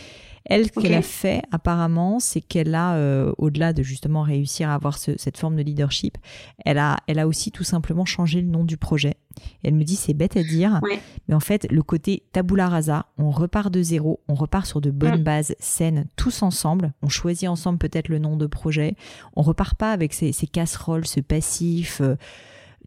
Elle, 0.49 0.67
ce 0.67 0.81
qu'elle 0.81 0.95
a 0.95 1.03
fait 1.03 1.43
apparemment, 1.53 2.21
c'est 2.21 2.41
qu'elle 2.41 2.75
a, 2.75 2.95
euh, 2.95 3.33
au-delà 3.37 3.73
de 3.75 3.83
justement 3.83 4.23
réussir 4.23 4.71
à 4.71 4.75
avoir 4.75 4.99
cette 4.99 5.37
forme 5.37 5.57
de 5.57 5.63
leadership, 5.63 6.17
elle 6.65 6.79
a, 6.79 6.97
elle 7.07 7.19
a 7.19 7.29
aussi 7.29 7.53
tout 7.53 7.65
simplement 7.65 8.07
changé 8.07 8.41
le 8.41 8.49
nom 8.49 8.65
du 8.65 8.79
projet. 8.79 9.17
elle 9.63 9.75
me 9.75 9.85
dit, 9.85 9.97
c'est 9.97 10.15
bête 10.15 10.37
à 10.37 10.43
dire, 10.43 10.81
mais 11.29 11.35
en 11.35 11.41
fait, 11.41 11.71
le 11.71 11.83
côté 11.83 12.23
tabula 12.33 12.69
rasa, 12.69 13.07
on 13.19 13.31
repart 13.31 13.73
de 13.73 13.83
zéro, 13.83 14.21
on 14.29 14.35
repart 14.35 14.67
sur 14.67 14.81
de 14.81 14.91
bonnes 14.91 15.21
mm. 15.21 15.25
bases 15.25 15.55
saines, 15.59 16.07
tous 16.17 16.43
ensemble, 16.43 16.93
on 17.03 17.09
choisit 17.09 17.49
ensemble 17.49 17.79
peut-être 17.79 18.09
le 18.09 18.19
nom 18.19 18.37
de 18.37 18.47
projet, 18.47 18.97
on 19.37 19.43
repart 19.43 19.77
pas 19.77 19.93
avec 19.93 20.15
ces, 20.15 20.33
casseroles, 20.51 21.07
ce 21.07 21.21
passif. 21.21 22.01
Euh, 22.01 22.17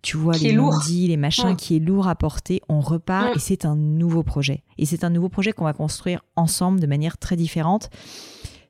tu 0.01 0.17
vois, 0.17 0.37
les 0.37 0.53
lundis, 0.53 1.07
les 1.07 1.17
machins, 1.17 1.55
qui 1.55 1.75
est 1.75 1.79
lourd 1.79 2.07
à 2.07 2.15
porter, 2.15 2.61
on 2.69 2.79
repart 2.79 3.35
et 3.35 3.39
c'est 3.39 3.65
un 3.65 3.75
nouveau 3.75 4.23
projet. 4.23 4.63
Et 4.77 4.85
c'est 4.85 5.03
un 5.03 5.09
nouveau 5.09 5.29
projet 5.29 5.51
qu'on 5.51 5.65
va 5.65 5.73
construire 5.73 6.21
ensemble 6.35 6.79
de 6.79 6.87
manière 6.87 7.17
très 7.17 7.35
différente. 7.35 7.89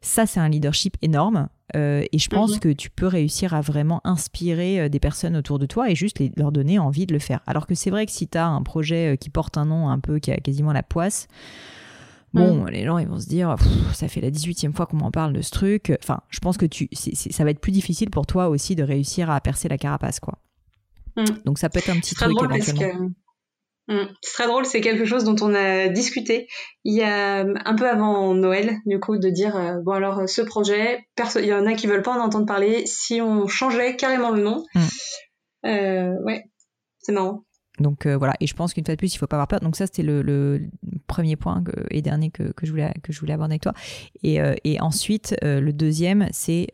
Ça, 0.01 0.25
c'est 0.25 0.39
un 0.39 0.49
leadership 0.49 0.97
énorme. 1.01 1.47
Euh, 1.75 2.03
et 2.11 2.19
je 2.19 2.27
pense 2.27 2.55
mhm. 2.55 2.59
que 2.59 2.69
tu 2.69 2.89
peux 2.89 3.07
réussir 3.07 3.53
à 3.53 3.61
vraiment 3.61 4.01
inspirer 4.03 4.81
euh, 4.81 4.89
des 4.89 4.99
personnes 4.99 5.37
autour 5.37 5.57
de 5.57 5.65
toi 5.65 5.89
et 5.89 5.95
juste 5.95 6.21
leur 6.35 6.51
donner 6.51 6.79
envie 6.79 7.05
de 7.05 7.13
le 7.13 7.19
faire. 7.19 7.39
Alors 7.47 7.65
que 7.65 7.75
c'est 7.75 7.91
vrai 7.91 8.05
que 8.05 8.11
si 8.11 8.27
tu 8.27 8.37
as 8.37 8.47
un 8.47 8.61
projet 8.61 9.13
euh, 9.13 9.15
qui 9.15 9.29
porte 9.29 9.57
un 9.57 9.65
nom 9.65 9.87
un 9.89 9.99
peu 9.99 10.19
qui 10.19 10.31
a 10.31 10.37
quasiment 10.37 10.73
la 10.73 10.83
poisse, 10.83 11.27
Bon, 12.33 12.63
les 12.63 12.85
gens, 12.85 12.97
ils 12.97 13.09
vont 13.09 13.19
se 13.19 13.27
dire, 13.27 13.57
ça 13.93 14.07
fait 14.07 14.21
la 14.21 14.31
18e 14.31 14.71
fois 14.71 14.85
qu'on 14.85 14.95
m'en 14.95 15.11
parle 15.11 15.33
de 15.33 15.41
ce 15.41 15.51
truc. 15.51 15.91
Enfin, 16.01 16.21
je 16.29 16.39
pense 16.39 16.55
que 16.55 16.65
tu, 16.65 16.87
ça 16.93 17.43
va 17.43 17.49
être 17.49 17.59
plus 17.59 17.73
difficile 17.73 18.09
pour 18.09 18.25
toi 18.25 18.47
aussi 18.47 18.73
de 18.73 18.83
réussir 18.83 19.29
à 19.29 19.41
percer 19.41 19.67
la 19.67 19.77
carapace, 19.77 20.21
quoi. 20.21 20.37
Mm. 21.15 21.25
Donc 21.45 21.59
ça 21.59 21.69
peut 21.69 21.79
être 21.79 21.89
un 21.89 21.99
petit 21.99 22.15
truc 22.15 22.31
éventuellement. 22.31 23.09
Mm. 23.87 24.05
C'est 24.21 24.33
très 24.33 24.47
drôle, 24.47 24.65
c'est 24.65 24.81
quelque 24.81 25.05
chose 25.05 25.23
dont 25.23 25.35
on 25.41 25.53
a 25.53 25.87
discuté 25.89 26.47
il 26.83 26.95
y 26.95 27.03
a 27.03 27.39
un 27.65 27.75
peu 27.75 27.89
avant 27.89 28.33
Noël, 28.33 28.77
du 28.85 28.99
coup, 28.99 29.17
de 29.17 29.29
dire 29.29 29.55
euh, 29.55 29.79
bon 29.83 29.91
alors 29.91 30.27
ce 30.27 30.41
projet, 30.41 31.05
il 31.35 31.45
y 31.45 31.53
en 31.53 31.65
a 31.65 31.73
qui 31.73 31.87
veulent 31.87 32.01
pas 32.01 32.17
en 32.17 32.23
entendre 32.23 32.45
parler. 32.45 32.85
Si 32.85 33.21
on 33.21 33.47
changeait 33.47 33.95
carrément 33.95 34.31
le 34.31 34.41
nom, 34.41 34.63
mm. 34.73 34.79
euh, 35.65 36.13
ouais, 36.23 36.45
c'est 36.99 37.11
marrant. 37.11 37.43
Donc 37.79 38.05
euh, 38.05 38.17
voilà, 38.17 38.33
et 38.39 38.47
je 38.47 38.53
pense 38.53 38.73
qu'une 38.73 38.85
fois 38.85 38.95
de 38.95 38.99
plus, 38.99 39.13
il 39.13 39.17
faut 39.17 39.27
pas 39.27 39.37
avoir 39.37 39.47
peur. 39.47 39.59
Donc 39.59 39.75
ça, 39.75 39.85
c'était 39.87 40.03
le, 40.03 40.61
premier 41.07 41.35
point 41.35 41.63
et 41.89 42.01
dernier 42.01 42.31
que, 42.31 42.53
je 42.63 42.69
voulais, 42.69 42.93
que 43.03 43.11
je 43.11 43.19
voulais 43.19 43.33
aborder 43.33 43.53
avec 43.53 43.63
toi. 43.63 43.73
Et, 44.23 44.39
et 44.63 44.79
ensuite, 44.79 45.35
le 45.41 45.71
deuxième, 45.71 46.29
c'est 46.31 46.67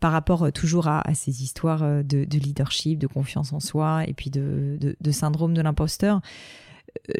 par 0.00 0.12
rapport 0.12 0.44
euh, 0.44 0.50
toujours 0.50 0.88
à, 0.88 1.02
ces 1.14 1.42
histoires 1.42 1.82
euh, 1.82 2.02
de, 2.02 2.26
leadership, 2.38 2.98
de 2.98 3.06
confiance 3.06 3.52
en 3.52 3.60
soi 3.60 4.04
et 4.06 4.12
puis 4.12 4.30
de 4.30 4.96
syndrome 5.10 5.54
de 5.54 5.62
l'imposteur 5.62 6.20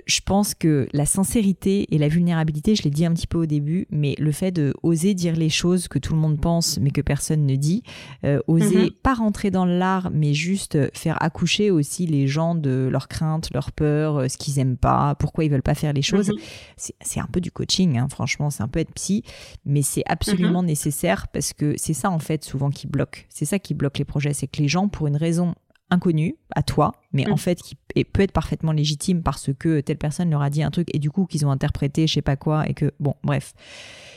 je 0.06 0.20
pense 0.20 0.54
que 0.54 0.88
la 0.92 1.06
sincérité 1.06 1.86
et 1.94 1.98
la 1.98 2.08
vulnérabilité, 2.08 2.74
je 2.74 2.82
l'ai 2.82 2.90
dit 2.90 3.04
un 3.04 3.12
petit 3.12 3.26
peu 3.26 3.38
au 3.38 3.46
début, 3.46 3.86
mais 3.90 4.14
le 4.18 4.32
fait 4.32 4.50
de 4.52 4.74
oser 4.82 5.14
dire 5.14 5.36
les 5.36 5.48
choses 5.48 5.88
que 5.88 5.98
tout 5.98 6.14
le 6.14 6.20
monde 6.20 6.40
pense 6.40 6.78
mais 6.78 6.90
que 6.90 7.00
personne 7.00 7.46
ne 7.46 7.56
dit, 7.56 7.82
euh, 8.24 8.40
oser 8.46 8.84
mhm. 8.84 8.90
pas 8.90 9.14
rentrer 9.14 9.50
dans 9.50 9.64
l'art 9.64 10.10
mais 10.12 10.34
juste 10.34 10.78
faire 10.96 11.22
accoucher 11.22 11.70
aussi 11.70 12.06
les 12.06 12.26
gens 12.26 12.54
de 12.54 12.88
leurs 12.90 13.08
craintes, 13.08 13.50
leurs 13.52 13.72
peurs, 13.72 14.18
euh, 14.18 14.28
ce 14.28 14.36
qu'ils 14.36 14.58
aiment 14.58 14.76
pas, 14.76 15.14
pourquoi 15.16 15.44
ils 15.44 15.50
veulent 15.50 15.62
pas 15.62 15.74
faire 15.74 15.92
les 15.92 16.02
choses, 16.02 16.30
mhm. 16.30 16.92
c'est 17.00 17.20
un 17.20 17.26
peu 17.26 17.40
du 17.40 17.50
coaching, 17.50 17.98
hein, 17.98 18.08
franchement, 18.10 18.50
c'est 18.50 18.62
un 18.62 18.68
peu 18.68 18.80
être 18.80 18.92
psy, 18.94 19.22
mais 19.64 19.82
c'est 19.82 20.04
absolument 20.06 20.62
mhm. 20.62 20.68
nécessaire 20.68 21.28
parce 21.28 21.52
que 21.52 21.74
c'est 21.76 21.94
ça 21.94 22.10
en 22.10 22.18
fait 22.18 22.44
souvent 22.44 22.70
qui 22.70 22.86
bloque, 22.86 23.26
c'est 23.28 23.44
ça 23.44 23.58
qui 23.58 23.74
bloque 23.74 23.98
les 23.98 24.04
projets, 24.04 24.32
c'est 24.32 24.46
que 24.46 24.60
les 24.60 24.68
gens 24.68 24.88
pour 24.88 25.06
une 25.06 25.16
raison 25.16 25.54
inconnu 25.90 26.36
à 26.54 26.62
toi, 26.62 26.92
mais 27.12 27.28
en 27.28 27.34
mm. 27.34 27.38
fait 27.38 27.62
qui 27.62 27.76
peut 28.04 28.22
être 28.22 28.32
parfaitement 28.32 28.72
légitime 28.72 29.22
parce 29.22 29.50
que 29.58 29.80
telle 29.80 29.98
personne 29.98 30.30
leur 30.30 30.42
a 30.42 30.50
dit 30.50 30.62
un 30.62 30.70
truc 30.70 30.88
et 30.94 30.98
du 30.98 31.10
coup 31.10 31.26
qu'ils 31.26 31.46
ont 31.46 31.50
interprété 31.50 32.06
je 32.06 32.14
sais 32.14 32.22
pas 32.22 32.36
quoi 32.36 32.68
et 32.68 32.74
que 32.74 32.92
bon 32.98 33.14
bref 33.22 33.54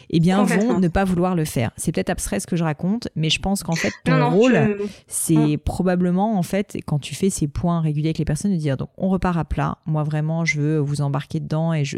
eh 0.10 0.20
bien, 0.20 0.44
vont 0.44 0.80
ne 0.80 0.88
pas 0.88 1.04
vouloir 1.04 1.36
le 1.36 1.46
faire. 1.46 1.72
C'est 1.78 1.92
peut-être 1.92 2.10
abstrait 2.10 2.40
ce 2.40 2.48
que 2.48 2.56
je 2.56 2.64
raconte, 2.64 3.10
mais 3.16 3.30
je 3.30 3.40
pense 3.40 3.64
qu'en 3.64 3.76
fait, 3.76 3.94
ton 4.04 4.30
rôle, 4.30 4.78
c'est 5.08 5.36
mm. 5.36 5.58
probablement, 5.60 6.38
en 6.38 6.44
fait, 6.44 6.78
quand 6.86 7.00
tu 7.00 7.16
fais 7.16 7.30
ces 7.30 7.48
points 7.48 7.82
réguliers 7.82 8.10
avec 8.10 8.18
les 8.18 8.26
personnes, 8.26 8.52
de 8.52 8.58
dire, 8.58 8.78
donc, 8.78 8.90
on 8.98 9.10
repart 9.10 9.38
à 9.38 9.46
plat. 9.46 9.78
Moi, 9.86 10.04
vraiment, 10.04 10.46
je 10.46 10.60
veux 10.60 10.78
vous 10.80 11.02
embarquer 11.02 11.40
dedans 11.40 11.74
et 11.74 11.86
je, 11.86 11.98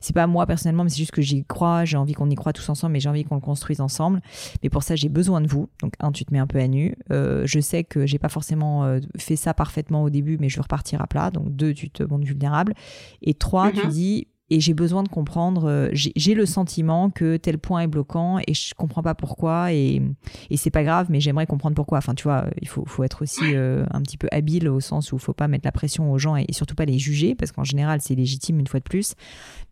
c'est 0.00 0.12
pas 0.12 0.26
moi 0.26 0.46
personnellement, 0.46 0.84
mais 0.84 0.90
c'est 0.90 0.98
juste 0.98 1.12
que 1.12 1.22
j'y 1.22 1.44
crois, 1.44 1.84
j'ai 1.84 1.96
envie 1.96 2.12
qu'on 2.12 2.28
y 2.30 2.34
croit 2.34 2.52
tous 2.52 2.68
ensemble, 2.68 2.92
mais 2.92 3.00
j'ai 3.00 3.08
envie 3.08 3.24
qu'on 3.24 3.36
le 3.36 3.40
construise 3.40 3.80
ensemble. 3.80 4.20
Mais 4.62 4.68
pour 4.68 4.82
ça, 4.82 4.96
j'ai 4.96 5.08
besoin 5.08 5.40
de 5.40 5.46
vous. 5.46 5.68
Donc, 5.80 5.94
un, 6.00 6.12
tu 6.12 6.24
te 6.24 6.32
mets 6.32 6.38
un 6.38 6.46
peu 6.46 6.58
à 6.58 6.68
nu. 6.68 6.96
Euh, 7.10 7.42
je 7.46 7.60
sais 7.60 7.84
que 7.84 8.06
j'ai 8.06 8.18
pas 8.18 8.28
forcément 8.28 8.84
euh, 8.84 9.00
fait 9.16 9.36
ça 9.36 9.54
parfaitement 9.54 10.02
au 10.02 10.10
début, 10.10 10.36
mais 10.40 10.48
je 10.48 10.56
veux 10.56 10.62
repartir 10.62 11.00
à 11.00 11.06
plat. 11.06 11.30
Donc, 11.30 11.54
deux, 11.54 11.72
tu 11.72 11.90
te 11.90 12.02
montres 12.02 12.26
vulnérable. 12.26 12.74
Et 13.22 13.34
trois, 13.34 13.70
tu 13.70 13.78
mm-hmm. 13.78 13.88
dis, 13.88 14.28
et 14.48 14.60
j'ai 14.60 14.74
besoin 14.74 15.02
de 15.02 15.08
comprendre. 15.08 15.68
Euh, 15.68 15.88
j'ai 15.92 16.34
le 16.34 16.46
sentiment 16.46 17.10
que 17.10 17.36
tel 17.36 17.58
point 17.58 17.80
est 17.80 17.86
bloquant 17.86 18.38
et 18.46 18.54
je 18.54 18.74
comprends 18.74 19.02
pas 19.02 19.14
pourquoi 19.14 19.72
et, 19.72 20.02
et 20.50 20.56
c'est 20.56 20.70
pas 20.70 20.84
grave, 20.84 21.06
mais 21.10 21.20
j'aimerais 21.20 21.46
comprendre 21.46 21.74
pourquoi. 21.74 21.98
Enfin, 21.98 22.14
tu 22.14 22.24
vois, 22.24 22.46
il 22.60 22.68
faut, 22.68 22.84
faut 22.86 23.02
être 23.02 23.22
aussi 23.22 23.54
euh, 23.54 23.84
un 23.90 24.02
petit 24.02 24.16
peu 24.16 24.28
habile 24.30 24.68
au 24.68 24.80
sens 24.80 25.12
où 25.12 25.16
il 25.16 25.20
faut 25.20 25.32
pas 25.32 25.48
mettre 25.48 25.66
la 25.66 25.72
pression 25.72 26.12
aux 26.12 26.18
gens 26.18 26.36
et, 26.36 26.46
surtout 26.52 26.74
pas 26.74 26.84
les 26.84 26.98
juger 26.98 27.34
parce 27.34 27.52
qu'en 27.52 27.64
général 27.64 28.00
c'est 28.00 28.14
légitime 28.14 28.60
une 28.60 28.66
fois 28.66 28.80
de 28.80 28.84
plus. 28.84 29.14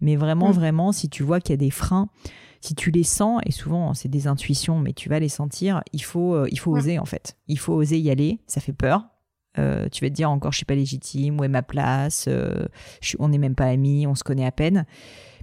Mais 0.00 0.16
vraiment, 0.16 0.50
vraiment, 0.50 0.92
si 0.92 1.08
tu 1.08 1.22
vois 1.22 1.40
qu'il 1.40 1.50
y 1.50 1.54
a 1.54 1.58
des 1.58 1.70
freins, 1.70 2.08
si 2.60 2.74
tu 2.74 2.90
les 2.90 3.04
sens 3.04 3.40
et 3.46 3.52
souvent 3.52 3.94
c'est 3.94 4.08
des 4.08 4.26
intuitions, 4.26 4.80
mais 4.80 4.92
tu 4.92 5.08
vas 5.08 5.20
les 5.20 5.28
sentir, 5.28 5.82
il 5.92 6.02
faut, 6.02 6.34
euh, 6.34 6.48
il 6.50 6.58
faut 6.58 6.72
oser 6.72 6.98
en 6.98 7.04
fait. 7.04 7.36
Il 7.46 7.58
faut 7.58 7.74
oser 7.74 7.98
y 7.98 8.10
aller. 8.10 8.40
Ça 8.46 8.60
fait 8.60 8.72
peur 8.72 9.13
euh, 9.58 9.88
tu 9.88 10.04
vas 10.04 10.10
te 10.10 10.14
dire 10.14 10.30
encore 10.30 10.52
je 10.52 10.58
suis 10.58 10.66
pas 10.66 10.74
légitime, 10.74 11.40
où 11.40 11.44
est 11.44 11.48
ma 11.48 11.62
place, 11.62 12.26
euh, 12.28 12.66
on 13.18 13.28
n'est 13.28 13.38
même 13.38 13.54
pas 13.54 13.66
amis, 13.66 14.06
on 14.06 14.14
se 14.14 14.24
connaît 14.24 14.46
à 14.46 14.52
peine. 14.52 14.86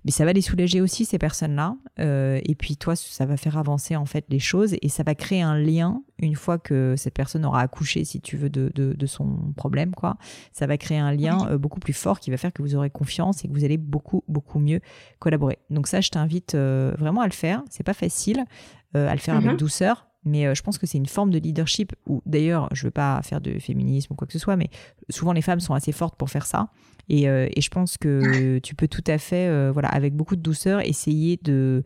Mais 0.04 0.10
ça 0.10 0.26
va 0.26 0.34
les 0.34 0.42
soulager 0.42 0.82
aussi 0.82 1.06
ces 1.06 1.20
personnes-là. 1.20 1.76
Euh, 2.00 2.40
et 2.44 2.56
puis 2.56 2.76
toi, 2.76 2.96
ça 2.96 3.28
va 3.28 3.38
faire 3.38 3.60
avancer 3.60 3.96
en 3.96 4.08
fait 4.08 4.26
les 4.30 4.40
choses 4.40 4.76
et 4.82 4.90
ça 4.90 5.04
va 5.04 5.14
créer 5.14 5.44
un 5.44 5.56
lien 5.56 6.02
une 6.18 6.34
fois 6.34 6.58
que 6.58 6.96
cette 6.98 7.14
personne 7.14 7.46
aura 7.46 7.62
accouché, 7.62 8.04
si 8.04 8.20
tu 8.20 8.36
veux, 8.36 8.50
de, 8.50 8.72
de, 8.74 9.06
son 9.06 9.54
problème, 9.56 9.94
quoi. 9.94 10.18
Ça 10.54 10.66
va 10.66 10.78
créer 10.80 10.98
un 10.98 11.12
lien 11.12 11.56
beaucoup 11.58 11.80
plus 11.80 11.94
fort 11.94 12.20
qui 12.20 12.32
va 12.32 12.38
faire 12.38 12.52
que 12.52 12.64
vous 12.64 12.76
aurez 12.76 12.90
confiance 12.90 13.46
et 13.46 13.48
que 13.48 13.54
vous 13.54 13.64
allez 13.64 13.78
beaucoup 13.78 14.24
beaucoup 14.28 14.58
mieux 14.58 14.80
collaborer. 15.20 15.60
Donc 15.70 15.86
ça, 15.86 16.02
je 16.02 16.10
t'invite 16.10 16.56
vraiment 16.56 17.22
à 17.22 17.28
le 17.28 17.34
faire. 17.34 17.64
C'est 17.70 17.84
pas 17.84 17.94
facile 17.94 18.46
à 18.96 19.14
le 19.14 19.20
faire 19.20 19.36
avec 19.36 19.52
mhm. 19.52 19.58
douceur 19.58 20.11
mais 20.24 20.46
euh, 20.46 20.54
je 20.54 20.62
pense 20.62 20.78
que 20.78 20.86
c'est 20.86 20.98
une 20.98 21.08
forme 21.08 21.32
de 21.32 21.40
leadership 21.40 21.94
où, 22.06 22.22
d'ailleurs, 22.26 22.70
je 22.74 22.84
ne 22.84 22.88
veux 22.88 22.92
pas 22.92 23.22
faire 23.24 23.42
de 23.42 23.58
féminisme 23.60 24.14
ou 24.14 24.16
quoi 24.16 24.28
que 24.28 24.34
ce 24.34 24.40
soit, 24.40 24.56
mais 24.56 24.70
souvent 25.10 25.34
les 25.34 25.42
femmes 25.42 25.60
sont 25.60 25.74
assez 25.74 25.92
fortes 25.92 26.16
pour 26.16 26.30
faire 26.30 26.46
ça. 26.46 26.70
Et, 27.10 27.28
euh, 27.28 27.48
et 27.56 27.62
je 27.62 27.70
pense 27.70 27.98
que 27.98 28.60
tu 28.60 28.76
peux 28.76 28.88
tout 28.88 29.04
à 29.08 29.18
fait, 29.18 29.48
euh, 29.48 29.72
voilà, 29.74 29.90
avec 29.90 30.16
beaucoup 30.16 30.36
de 30.36 30.42
douceur, 30.42 30.82
essayer 30.82 31.40
de, 31.44 31.84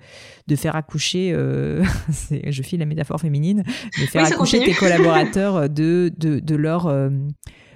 de 0.48 0.56
faire 0.56 0.76
accoucher, 0.76 1.34
je 1.34 2.62
file 2.62 2.80
la 2.80 2.86
métaphore 2.86 3.20
féminine, 3.20 3.64
de 4.00 4.06
faire 4.06 4.26
accoucher 4.26 4.64
tes 4.64 4.74
collaborateurs 4.74 5.70
de, 5.70 6.12
de, 6.18 6.40
de 6.40 6.56
leur 6.56 6.88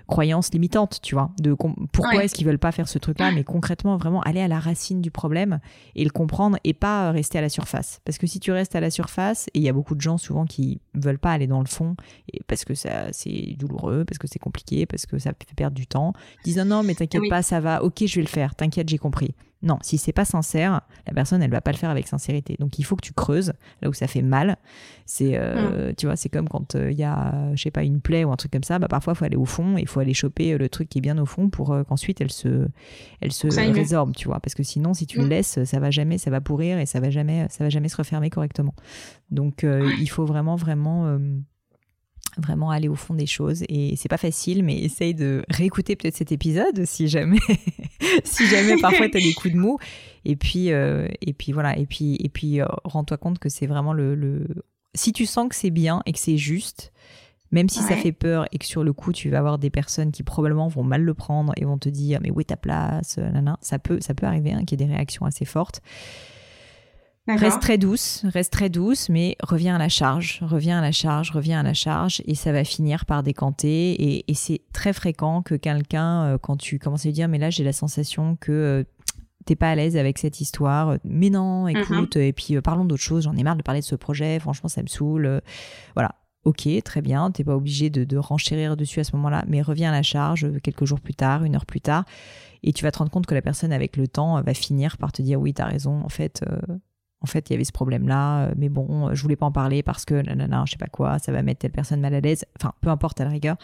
croyances 0.09 0.51
limitantes, 0.51 0.99
tu 1.01 1.15
vois, 1.15 1.31
de 1.39 1.53
pourquoi 1.53 2.23
est-ce 2.23 2.35
qu'ils 2.35 2.45
veulent 2.45 2.59
pas 2.59 2.71
faire 2.71 2.89
ce 2.89 2.97
truc-là, 2.99 3.31
mais 3.31 3.43
concrètement 3.43 3.95
vraiment 3.95 4.21
aller 4.21 4.41
à 4.41 4.47
la 4.47 4.59
racine 4.59 5.01
du 5.01 5.11
problème 5.11 5.59
et 5.95 6.03
le 6.03 6.09
comprendre 6.09 6.57
et 6.63 6.73
pas 6.73 7.11
rester 7.11 7.37
à 7.37 7.41
la 7.41 7.49
surface. 7.49 8.01
Parce 8.03 8.17
que 8.17 8.27
si 8.27 8.39
tu 8.39 8.51
restes 8.51 8.75
à 8.75 8.81
la 8.81 8.89
surface, 8.89 9.47
et 9.53 9.59
il 9.59 9.63
y 9.63 9.69
a 9.69 9.73
beaucoup 9.73 9.95
de 9.95 10.01
gens 10.01 10.17
souvent 10.17 10.45
qui 10.45 10.81
veulent 10.95 11.19
pas 11.19 11.31
aller 11.31 11.47
dans 11.47 11.61
le 11.61 11.67
fond, 11.67 11.95
et 12.33 12.41
parce 12.47 12.65
que 12.65 12.73
ça 12.73 13.13
c'est 13.13 13.55
douloureux, 13.57 14.03
parce 14.05 14.17
que 14.17 14.27
c'est 14.27 14.39
compliqué, 14.39 14.85
parce 14.85 15.05
que 15.05 15.17
ça 15.19 15.31
fait 15.31 15.55
perdre 15.55 15.75
du 15.75 15.87
temps, 15.87 16.13
ils 16.39 16.45
disent 16.45 16.57
non 16.57 16.65
non 16.65 16.83
mais 16.83 16.95
t'inquiète 16.95 17.29
pas, 17.29 17.41
ça 17.41 17.59
va, 17.59 17.83
ok 17.83 18.03
je 18.05 18.15
vais 18.15 18.21
le 18.21 18.27
faire, 18.27 18.55
t'inquiète 18.55 18.89
j'ai 18.89 18.97
compris. 18.97 19.35
Non, 19.61 19.77
si 19.81 19.97
c'est 19.97 20.13
pas 20.13 20.23
sincère, 20.23 20.81
la 21.05 21.13
personne 21.13 21.43
elle 21.43 21.51
va 21.51 21.59
pas 21.59 21.71
le 21.71 21.77
faire 21.77 21.89
avec 21.89 22.07
sincérité. 22.07 22.55
Donc 22.59 22.79
il 22.79 22.83
faut 22.83 22.95
que 22.95 23.05
tu 23.05 23.11
creuses 23.11 23.51
là 23.81 23.89
où 23.89 23.93
ça 23.93 24.07
fait 24.07 24.21
mal. 24.21 24.57
C'est 25.05 25.33
euh, 25.35 25.89
mm. 25.89 25.95
tu 25.95 26.05
vois, 26.05 26.15
c'est 26.15 26.29
comme 26.29 26.47
quand 26.47 26.75
il 26.75 26.79
euh, 26.79 26.91
y 26.91 27.03
a 27.03 27.53
je 27.55 27.61
sais 27.61 27.71
pas 27.71 27.83
une 27.83 27.99
plaie 27.99 28.23
ou 28.23 28.31
un 28.31 28.37
truc 28.37 28.53
comme 28.53 28.63
ça, 28.63 28.79
bah 28.79 28.87
parfois 28.87 29.13
il 29.13 29.15
faut 29.17 29.25
aller 29.25 29.35
au 29.35 29.45
fond 29.45 29.77
et 29.77 29.81
il 29.81 29.87
faut 29.87 29.99
aller 29.99 30.13
choper 30.13 30.53
euh, 30.53 30.57
le 30.57 30.69
truc 30.69 30.87
qui 30.87 30.99
est 30.99 31.01
bien 31.01 31.17
au 31.17 31.25
fond 31.25 31.49
pour 31.49 31.75
qu'ensuite 31.87 32.21
elle 32.21 32.31
se 32.31 32.67
elle 33.19 33.33
se 33.33 33.47
résorbe, 33.47 34.15
tu 34.15 34.29
vois, 34.29 34.39
parce 34.39 34.55
que 34.55 34.63
sinon 34.63 34.93
si 34.93 35.05
tu 35.05 35.19
le 35.19 35.25
mm. 35.25 35.29
laisses, 35.29 35.63
ça 35.65 35.79
va 35.79 35.91
jamais 35.91 36.17
ça 36.17 36.31
va 36.31 36.39
pourrir 36.39 36.79
et 36.79 36.85
ça 36.85 37.01
va 37.01 37.09
jamais 37.09 37.47
ça 37.49 37.65
va 37.65 37.69
jamais 37.69 37.89
se 37.89 37.97
refermer 37.97 38.29
correctement. 38.29 38.73
Donc 39.29 39.65
il 39.65 40.09
faut 40.09 40.25
vraiment 40.25 40.55
vraiment 40.55 41.19
vraiment 42.39 42.71
aller 42.71 42.87
au 42.87 42.95
fond 42.95 43.13
des 43.13 43.25
choses. 43.25 43.63
Et 43.69 43.95
c'est 43.95 44.09
pas 44.09 44.17
facile 44.17 44.63
mais 44.63 44.77
essaye 44.79 45.13
de 45.13 45.43
réécouter 45.49 45.95
peut-être 45.95 46.15
cet 46.15 46.31
épisode 46.31 46.85
si 46.85 47.07
jamais 47.07 47.39
si 48.23 48.45
jamais 48.47 48.77
parfois 48.81 49.09
tu 49.09 49.17
as 49.17 49.21
des 49.21 49.33
coups 49.33 49.53
de 49.53 49.59
mou. 49.59 49.77
Et 50.25 50.35
puis 50.35 50.71
euh, 50.71 51.07
et 51.21 51.33
puis 51.33 51.51
voilà. 51.51 51.77
Et 51.77 51.85
puis 51.85 52.17
et 52.19 52.29
puis 52.29 52.61
euh, 52.61 52.65
rends-toi 52.83 53.17
compte 53.17 53.39
que 53.39 53.49
c'est 53.49 53.67
vraiment 53.67 53.93
le, 53.93 54.15
le, 54.15 54.47
si 54.95 55.13
tu 55.13 55.25
sens 55.25 55.49
que 55.49 55.55
c'est 55.55 55.69
bien 55.69 56.01
et 56.05 56.13
que 56.13 56.19
c'est 56.19 56.37
juste 56.37 56.91
Même 57.51 57.69
si 57.69 57.79
ça 57.79 57.95
fait 57.95 58.11
peur 58.11 58.45
et 58.51 58.57
que 58.57 58.65
sur 58.65 58.83
le 58.83 58.93
coup, 58.93 59.11
tu 59.11 59.29
vas 59.29 59.39
avoir 59.39 59.57
des 59.57 59.69
personnes 59.69 60.11
qui 60.11 60.23
probablement 60.23 60.67
vont 60.67 60.83
mal 60.83 61.01
le 61.01 61.13
prendre 61.13 61.53
et 61.57 61.65
vont 61.65 61.77
te 61.77 61.89
dire 61.89 62.19
mais 62.21 62.31
où 62.31 62.39
est 62.39 62.45
ta 62.45 62.57
place? 62.57 63.19
Ça 63.61 63.79
peut, 63.79 63.99
ça 64.01 64.13
peut 64.13 64.25
arriver 64.25 64.51
hein, 64.51 64.63
qu'il 64.65 64.79
y 64.79 64.83
ait 64.83 64.87
des 64.87 64.93
réactions 64.93 65.25
assez 65.25 65.45
fortes. 65.45 65.81
Reste 67.27 67.61
très 67.61 67.77
douce, 67.77 68.23
reste 68.25 68.51
très 68.51 68.69
douce, 68.69 69.09
mais 69.09 69.35
reviens 69.43 69.75
à 69.75 69.77
la 69.77 69.89
charge, 69.89 70.39
reviens 70.41 70.79
à 70.79 70.81
la 70.81 70.91
charge, 70.91 71.31
reviens 71.31 71.59
à 71.59 71.63
la 71.63 71.73
charge, 71.73 72.21
et 72.25 72.33
ça 72.33 72.51
va 72.51 72.63
finir 72.63 73.05
par 73.05 73.23
décanter. 73.23 74.25
Et, 74.27 74.33
c'est 74.33 74.61
très 74.73 74.93
fréquent 74.93 75.41
que 75.41 75.55
quelqu'un, 75.55 76.23
euh, 76.23 76.37
quand 76.37 76.55
tu 76.55 76.79
commences 76.79 77.05
à 77.05 77.09
lui 77.09 77.13
dire, 77.13 77.27
mais 77.27 77.37
là 77.37 77.49
j'ai 77.49 77.63
la 77.63 77.73
sensation 77.73 78.37
que 78.37 78.51
euh, 78.51 78.83
t'es 79.45 79.55
pas 79.55 79.69
à 79.69 79.75
l'aise 79.75 79.97
avec 79.97 80.17
cette 80.17 80.39
histoire, 80.39 80.97
mais 81.03 81.29
non, 81.29 81.67
mm-hmm. 81.67 81.81
écoute, 81.81 82.15
et 82.15 82.33
puis 82.33 82.55
euh, 82.55 82.61
parlons 82.61 82.85
d'autre 82.85 83.03
chose, 83.03 83.23
j'en 83.23 83.35
ai 83.35 83.43
marre 83.43 83.57
de 83.57 83.63
parler 83.63 83.81
de 83.81 83.85
ce 83.85 83.95
projet, 83.95 84.39
franchement 84.39 84.69
ça 84.69 84.81
me 84.81 84.87
saoule. 84.87 85.41
voilà, 85.95 86.15
ok, 86.45 86.67
très 86.83 87.01
bien, 87.01 87.29
t'es 87.31 87.43
pas 87.43 87.55
obligé 87.55 87.89
de, 87.89 88.05
de, 88.05 88.17
renchérir 88.17 88.77
dessus 88.77 89.01
à 89.01 89.03
ce 89.03 89.15
moment-là, 89.17 89.43
mais 89.47 89.61
reviens 89.61 89.89
à 89.89 89.93
la 89.93 90.03
charge 90.03 90.47
quelques 90.63 90.85
jours 90.85 91.01
plus 91.01 91.15
tard, 91.15 91.43
une 91.43 91.55
heure 91.55 91.65
plus 91.65 91.81
tard, 91.81 92.05
et 92.63 92.71
tu 92.71 92.83
vas 92.83 92.91
te 92.91 92.99
rendre 92.99 93.11
compte 93.11 93.27
que 93.27 93.35
la 93.35 93.41
personne 93.41 93.73
avec 93.73 93.97
le 93.97 94.07
temps 94.07 94.41
va 94.41 94.53
finir 94.53 94.97
par 94.97 95.11
te 95.11 95.21
dire 95.21 95.39
oui, 95.39 95.53
t'as 95.53 95.65
raison, 95.65 96.01
en 96.01 96.09
fait, 96.09 96.43
en 97.21 97.27
fait, 97.27 97.49
il 97.49 97.53
y 97.53 97.55
avait 97.55 97.65
ce 97.65 97.71
problème-là, 97.71 98.45
euh, 98.45 98.53
mais 98.57 98.69
bon, 98.69 99.13
je 99.13 99.21
voulais 99.21 99.35
pas 99.35 99.45
en 99.45 99.51
parler 99.51 99.83
parce 99.83 100.05
que, 100.05 100.15
nanana, 100.15 100.63
je 100.65 100.71
sais 100.71 100.77
pas 100.77 100.87
quoi, 100.87 101.19
ça 101.19 101.31
va 101.31 101.41
mettre 101.43 101.59
telle 101.59 101.71
personne 101.71 101.99
mal 101.99 102.13
à 102.13 102.21
l'aise. 102.21 102.45
Enfin, 102.57 102.73
peu 102.81 102.89
importe 102.89 103.19
à 103.19 103.25
la 103.25 103.29
rigueur. 103.29 103.57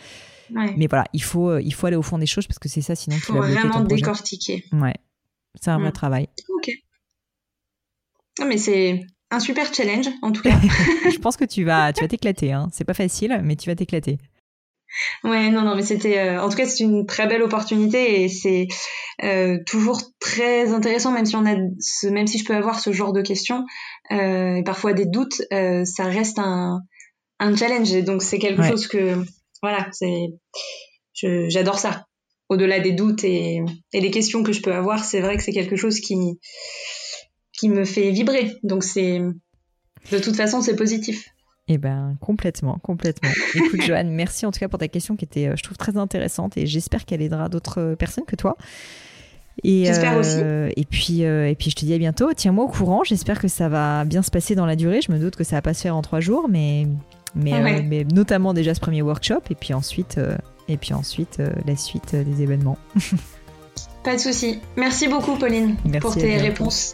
Mais 0.52 0.88
voilà, 0.88 1.06
il 1.14 1.24
faut, 1.24 1.50
euh, 1.50 1.62
il 1.62 1.74
faut 1.74 1.88
aller 1.88 1.96
au 1.96 2.02
fond 2.02 2.18
des 2.18 2.26
choses 2.26 2.46
parce 2.48 2.60
que 2.60 2.70
c'est 2.70 2.82
ça, 2.82 2.96
sinon 2.96 3.18
tu 3.26 3.32
vas 3.32 3.40
vraiment 3.42 3.82
décortiquer. 3.82 4.66
Ouais, 4.74 4.96
c'est 5.60 5.72
un 5.72 5.80
vrai 5.80 5.90
mm. 5.90 5.94
travail. 5.94 6.30
Ok. 6.50 6.70
Non, 8.40 8.48
mais 8.48 8.58
c'est 8.58 9.06
un 9.32 9.40
super 9.40 9.74
challenge, 9.74 10.08
en 10.22 10.32
tout 10.32 10.42
cas. 10.42 10.60
je 11.12 11.18
pense 11.18 11.38
que 11.38 11.46
tu 11.46 11.64
vas, 11.64 11.94
tu 11.94 12.02
vas 12.02 12.08
t'éclater. 12.08 12.52
Hein. 12.52 12.68
C'est 12.74 12.84
pas 12.84 12.94
facile, 12.94 13.40
mais 13.44 13.56
tu 13.56 13.70
vas 13.70 13.76
t'éclater. 13.76 14.18
Ouais, 15.24 15.50
non, 15.50 15.62
non, 15.64 15.76
mais 15.76 15.84
c'était, 15.84 16.20
euh, 16.20 16.42
en 16.42 16.50
tout 16.50 16.58
cas, 16.58 16.66
c'est 16.66 16.84
une 16.84 17.06
très 17.06 17.28
belle 17.28 17.44
opportunité 17.44 18.24
et 18.24 18.30
c'est 18.30 18.68
euh, 19.24 19.58
toujours 19.66 20.02
très 20.20 20.72
intéressant, 20.74 21.12
même 21.12 21.26
si 21.26 21.36
on 21.36 21.46
a, 21.46 21.56
ce, 21.80 22.08
même 22.08 22.28
si 22.28 22.38
je 22.38 22.46
peux 22.46 22.56
avoir 22.56 22.80
ce 22.80 22.92
genre 22.92 23.14
de 23.14 23.22
questions 23.22 23.66
euh, 24.12 24.56
et 24.56 24.64
parfois 24.64 24.94
des 24.94 25.06
doutes, 25.06 25.42
euh, 25.52 25.84
ça 25.86 26.06
reste 26.06 26.40
un, 26.40 26.82
un 27.40 27.56
challenge 27.56 27.94
et 27.94 28.02
donc 28.04 28.22
c'est 28.22 28.40
quelque 28.40 28.64
chose 28.64 28.88
que, 28.88 29.16
voilà, 29.62 29.88
c'est, 29.92 30.28
j'adore 31.14 31.80
ça. 31.80 32.06
Au-delà 32.48 32.80
des 32.80 32.92
doutes 32.92 33.24
et, 33.24 33.62
et 33.92 34.02
les 34.02 34.12
questions 34.12 34.44
que 34.44 34.54
je 34.54 34.62
peux 34.62 34.74
avoir, 34.74 35.04
c'est 35.04 35.20
vrai 35.20 35.36
que 35.36 35.44
c'est 35.44 35.52
quelque 35.52 35.76
chose 35.76 36.00
qui, 36.00 36.16
qui 37.58 37.70
me 37.70 37.86
fait 37.86 38.12
vibrer. 38.12 38.54
Donc 38.62 38.84
c'est, 38.84 39.20
de 40.12 40.20
toute 40.20 40.36
façon, 40.36 40.62
c'est 40.62 40.76
positif. 40.76 41.28
Eh 41.68 41.80
ben 41.80 42.16
complètement, 42.22 42.78
complètement. 42.84 43.30
Écoute 43.56 43.82
Joanne, 43.82 44.12
merci 44.12 44.46
en 44.46 44.52
tout 44.52 44.60
cas 44.60 44.68
pour 44.68 44.78
ta 44.78 44.88
question 44.88 45.16
qui 45.16 45.26
était, 45.26 45.48
euh, 45.48 45.56
je 45.56 45.64
trouve, 45.64 45.78
très 45.78 45.98
intéressante 45.98 46.58
et 46.58 46.68
j'espère 46.68 47.06
qu'elle 47.06 47.24
aidera 47.24 47.50
d'autres 47.50 47.82
euh, 47.82 47.96
personnes 47.96 48.26
que 48.26 48.36
toi. 48.36 48.56
Et, 49.64 49.86
J'espère 49.86 50.18
aussi. 50.18 50.38
Euh, 50.38 50.70
et 50.76 50.84
puis, 50.84 51.22
et 51.22 51.56
puis 51.58 51.72
je 51.72 51.76
te 51.76 51.86
dis 51.86 51.94
à 51.94 51.98
bientôt. 51.98 52.34
Tiens-moi 52.36 52.66
au 52.66 52.68
courant. 52.68 53.04
J'espère 53.06 53.40
que 53.40 53.48
ça 53.48 53.70
va 53.70 54.04
bien 54.04 54.22
se 54.22 54.30
passer 54.30 54.54
dans 54.54 54.66
la 54.66 54.76
durée. 54.76 55.00
Je 55.02 55.12
me 55.14 55.18
doute 55.18 55.38
que 55.38 55.46
ça 55.46 55.56
va 55.56 55.62
pas 55.62 55.74
se 55.74 55.82
faire 55.82 55.96
en 55.96 56.02
trois 56.02 56.20
jours, 56.20 56.50
mais, 56.50 56.88
mais, 57.36 57.82
mais 57.82 58.04
notamment 58.04 58.54
déjà 58.54 58.76
ce 58.76 58.82
premier 58.82 59.02
workshop 59.02 59.40
et 59.50 59.56
puis 59.56 59.74
ensuite, 59.74 60.20
et 60.68 60.76
puis 60.76 60.94
ensuite 60.94 61.42
la 61.66 61.78
suite 61.78 62.18
des 62.18 62.44
événements. 62.44 62.78
pas 64.04 64.16
de 64.16 64.20
souci. 64.20 64.60
Merci 64.76 65.08
beaucoup 65.08 65.38
Pauline 65.38 65.78
pour 66.02 66.16
tes 66.16 66.36
réponses. 66.36 66.94